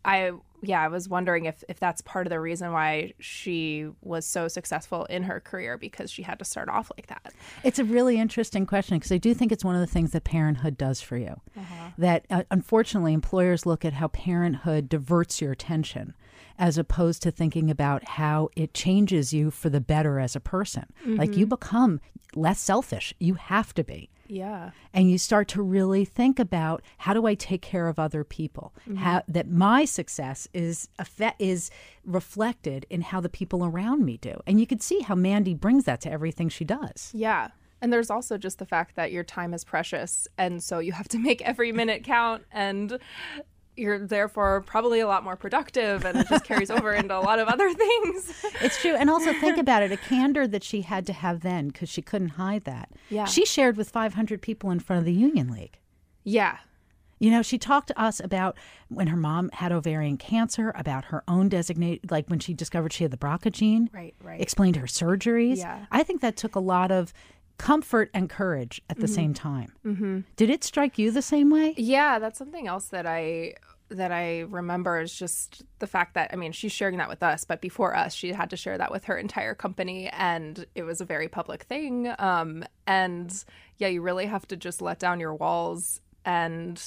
[0.04, 0.32] I
[0.62, 4.48] yeah, I was wondering if if that's part of the reason why she was so
[4.48, 7.32] successful in her career because she had to start off like that.
[7.64, 10.24] It's a really interesting question because I do think it's one of the things that
[10.24, 11.40] parenthood does for you.
[11.98, 16.14] That uh, unfortunately, employers look at how parenthood diverts your attention
[16.58, 20.84] as opposed to thinking about how it changes you for the better as a person.
[21.16, 22.00] Like you become
[22.34, 23.14] less selfish.
[23.18, 24.09] You have to be.
[24.30, 24.70] Yeah.
[24.94, 28.72] And you start to really think about how do I take care of other people?
[28.88, 28.96] Mm-hmm.
[28.96, 30.88] How that my success is
[31.38, 31.70] is
[32.04, 34.40] reflected in how the people around me do.
[34.46, 37.10] And you could see how Mandy brings that to everything she does.
[37.14, 37.48] Yeah.
[37.82, 40.28] And there's also just the fact that your time is precious.
[40.36, 42.44] And so you have to make every minute count.
[42.52, 42.98] And
[43.80, 46.04] you're therefore probably a lot more productive.
[46.04, 48.44] And it just carries over into a lot of other things.
[48.60, 48.94] It's true.
[48.94, 52.02] And also think about it a candor that she had to have then because she
[52.02, 52.90] couldn't hide that.
[53.08, 53.24] Yeah.
[53.24, 55.78] She shared with 500 people in front of the Union League.
[56.22, 56.58] Yeah.
[57.18, 58.56] You know, she talked to us about
[58.88, 63.04] when her mom had ovarian cancer, about her own designated, like when she discovered she
[63.04, 63.90] had the BRCA gene.
[63.92, 64.40] Right, right.
[64.40, 65.58] Explained her surgeries.
[65.58, 65.84] Yeah.
[65.90, 67.12] I think that took a lot of
[67.58, 69.70] comfort and courage at the same time.
[69.84, 70.20] Mm-hmm.
[70.36, 71.74] Did it strike you the same way?
[71.76, 73.52] Yeah, that's something else that I
[73.90, 77.44] that I remember is just the fact that I mean she's sharing that with us,
[77.44, 81.00] but before us she had to share that with her entire company, and it was
[81.00, 82.12] a very public thing.
[82.18, 83.32] Um, and
[83.78, 86.00] yeah, you really have to just let down your walls.
[86.24, 86.80] And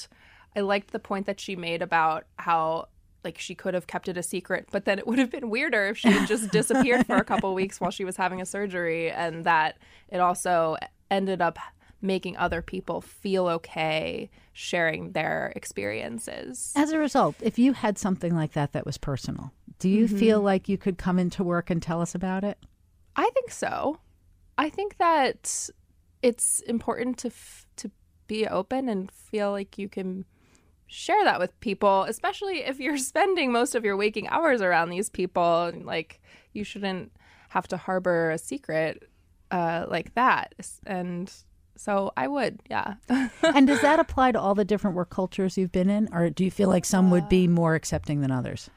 [0.56, 2.88] I liked the point that she made about how
[3.24, 5.86] like she could have kept it a secret, but then it would have been weirder
[5.86, 9.10] if she had just disappeared for a couple weeks while she was having a surgery,
[9.10, 9.78] and that
[10.08, 10.76] it also
[11.10, 11.58] ended up
[12.04, 16.72] making other people feel okay sharing their experiences.
[16.76, 20.40] As a result, if you had something like that that was personal, do you feel
[20.40, 22.58] like you could come into work and tell us about it?
[23.16, 23.98] I think so.
[24.56, 25.68] I think that
[26.22, 27.90] it's important to f- to
[28.26, 30.24] be open and feel like you can
[30.86, 35.10] share that with people, especially if you're spending most of your waking hours around these
[35.10, 35.72] people.
[35.82, 36.20] Like
[36.52, 37.12] you shouldn't
[37.50, 39.08] have to harbor a secret
[39.50, 40.54] uh, like that.
[40.86, 41.32] And
[41.76, 42.94] so I would, yeah.
[43.42, 46.44] and does that apply to all the different work cultures you've been in, or do
[46.44, 48.70] you feel like some would be more accepting than others?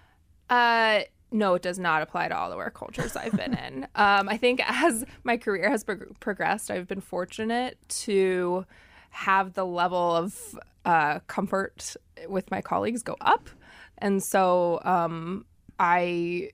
[0.50, 3.88] Uh, no, it does not apply to all the work cultures I've been in.
[3.95, 8.66] Um, I think as my career has pro- progressed, I've been fortunate to
[9.10, 11.95] have the level of uh, comfort
[12.28, 13.50] with my colleagues go up,
[13.98, 15.45] and so um,
[15.80, 16.52] I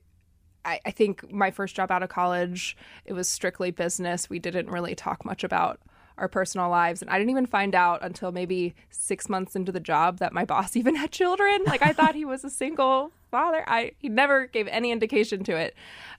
[0.64, 4.30] I, I think my first job out of college, it was strictly business.
[4.30, 5.80] We didn't really talk much about
[6.18, 7.02] our personal lives.
[7.02, 10.44] And I didn't even find out until maybe six months into the job that my
[10.54, 11.64] boss even had children.
[11.66, 13.64] Like I thought he was a single father.
[13.66, 15.74] I he never gave any indication to it.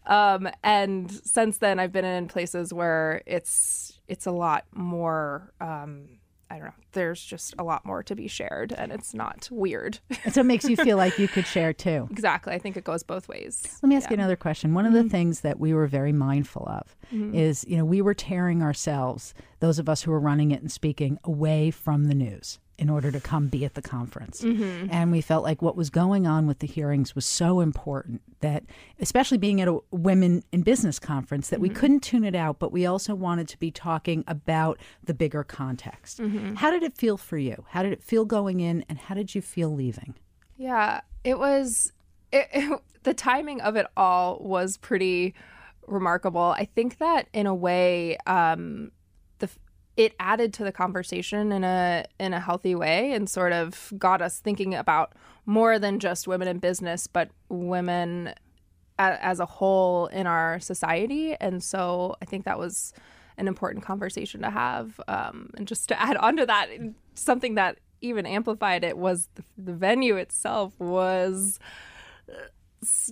[0.06, 5.54] Um, and since then, I've been in places where it's it's a lot more.
[5.60, 6.20] Um,
[6.50, 6.74] I don't know.
[6.92, 10.00] There's just a lot more to be shared, and it's not weird.
[10.32, 12.08] so it makes you feel like you could share too.
[12.12, 12.54] exactly.
[12.54, 13.80] I think it goes both ways.
[13.82, 14.12] Let me ask yeah.
[14.12, 14.74] you another question.
[14.74, 15.10] One of the mm-hmm.
[15.10, 17.34] things that we were very mindful of mm-hmm.
[17.34, 20.72] is, you know, we were tearing ourselves, those of us who were running it and
[20.72, 24.42] speaking, away from the news in order to come be at the conference.
[24.42, 24.88] Mm-hmm.
[24.92, 28.64] And we felt like what was going on with the hearings was so important that,
[29.00, 31.64] especially being at a women in business conference, that mm-hmm.
[31.64, 35.44] we couldn't tune it out, but we also wanted to be talking about the bigger
[35.44, 36.20] context.
[36.20, 36.56] Mm-hmm.
[36.56, 37.64] How did it feel for you?
[37.70, 40.16] How did it feel going in, and how did you feel leaving?
[40.58, 41.94] Yeah, it was,
[42.32, 45.34] it, it, the timing of it all was pretty
[45.88, 46.56] remarkable.
[46.58, 48.92] I think that in a way, um,
[49.98, 54.22] it added to the conversation in a in a healthy way and sort of got
[54.22, 55.14] us thinking about
[55.46, 58.34] more than just women in business but women
[59.00, 61.36] a, as a whole in our society.
[61.40, 62.94] And so i think that was
[63.38, 65.00] an important conversation to have.
[65.08, 66.70] Um, and just to add on to that
[67.14, 71.60] something that even amplified it was the, the venue itself was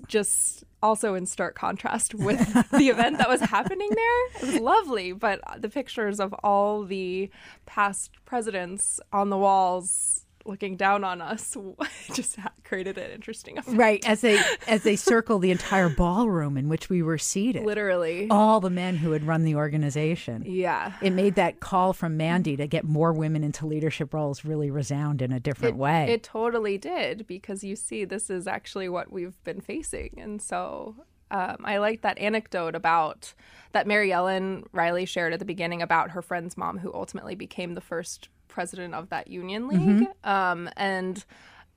[0.07, 2.39] just also in stark contrast with
[2.71, 4.25] the event that was happening there.
[4.35, 7.29] It was lovely, but the pictures of all the
[7.65, 11.55] past presidents on the walls looking down on us
[12.13, 13.77] just created an interesting effect.
[13.77, 17.63] Right, as they as they circle the entire ballroom in which we were seated.
[17.63, 18.27] Literally.
[18.29, 20.43] All the men who had run the organization.
[20.45, 20.93] Yeah.
[21.01, 25.21] It made that call from Mandy to get more women into leadership roles really resound
[25.21, 26.11] in a different it, way.
[26.11, 30.95] It totally did because you see this is actually what we've been facing and so
[31.33, 33.33] um, I like that anecdote about
[33.71, 37.73] that Mary Ellen Riley shared at the beginning about her friend's mom, who ultimately became
[37.73, 40.29] the first president of that union league, mm-hmm.
[40.29, 41.25] um, and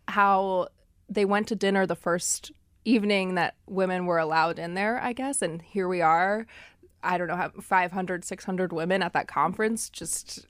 [0.09, 0.69] how
[1.09, 2.53] they went to dinner the first
[2.85, 5.43] evening that women were allowed in there, I guess.
[5.43, 6.47] And here we are,
[7.03, 10.47] I don't know, 500, 600 women at that conference just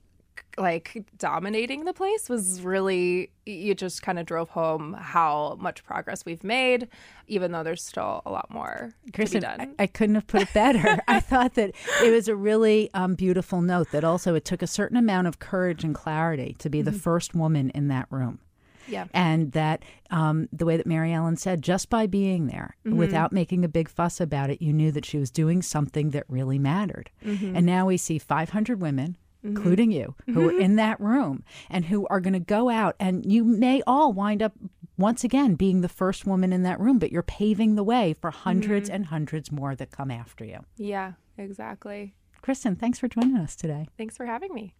[0.57, 6.25] like dominating the place was really you just kind of drove home how much progress
[6.25, 6.87] we've made
[7.27, 9.75] even though there's still a lot more Kristen, to be done.
[9.79, 10.99] I, I couldn't have put it better.
[11.07, 11.71] I thought that
[12.03, 15.39] it was a really um, beautiful note that also it took a certain amount of
[15.39, 16.99] courage and clarity to be the mm-hmm.
[16.99, 18.39] first woman in that room.
[18.87, 19.05] Yeah.
[19.13, 22.97] And that um, the way that Mary Ellen said, just by being there mm-hmm.
[22.97, 26.23] without making a big fuss about it, you knew that she was doing something that
[26.29, 27.09] really mattered.
[27.25, 27.55] Mm-hmm.
[27.55, 29.17] And now we see 500 women
[29.47, 29.57] mm-hmm.
[29.57, 30.57] including you, who mm-hmm.
[30.57, 32.95] are in that room and who are going to go out.
[32.99, 34.53] And you may all wind up
[34.97, 38.31] once again being the first woman in that room, but you're paving the way for
[38.31, 38.93] 100s mm-hmm.
[38.93, 40.59] and hundreds more that come after you.
[40.77, 42.15] Yeah, exactly.
[42.41, 43.87] Kristen, thanks for joining us today.
[43.97, 44.73] Thanks for having me.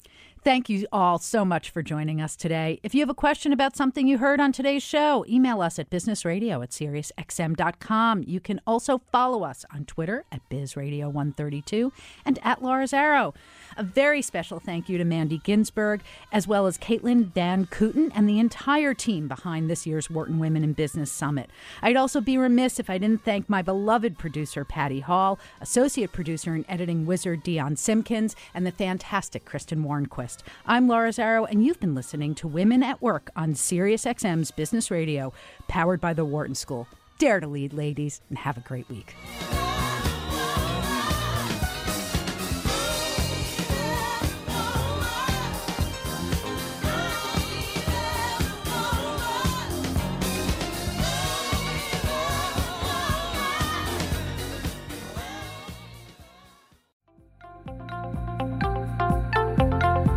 [0.47, 2.79] Thank you all so much for joining us today.
[2.81, 5.89] If you have a question about something you heard on today's show, email us at
[5.89, 8.23] businessradio at SiriusXM.com.
[8.25, 11.91] You can also follow us on Twitter at BizRadio132
[12.23, 13.35] and at LauraZarrow.
[13.75, 18.29] A very special thank you to Mandy Ginsberg, as well as Caitlin Dan Kooten and
[18.29, 21.49] the entire team behind this year's Wharton Women in Business Summit.
[21.81, 26.53] I'd also be remiss if I didn't thank my beloved producer, Patty Hall, associate producer
[26.53, 30.36] and editing wizard, Dion Simpkins, and the fantastic Kristen Warnquist.
[30.65, 35.33] I'm Laura Zarrow, and you've been listening to Women at Work on SiriusXM's Business Radio,
[35.67, 36.87] powered by the Wharton School.
[37.19, 39.15] Dare to lead, ladies, and have a great week.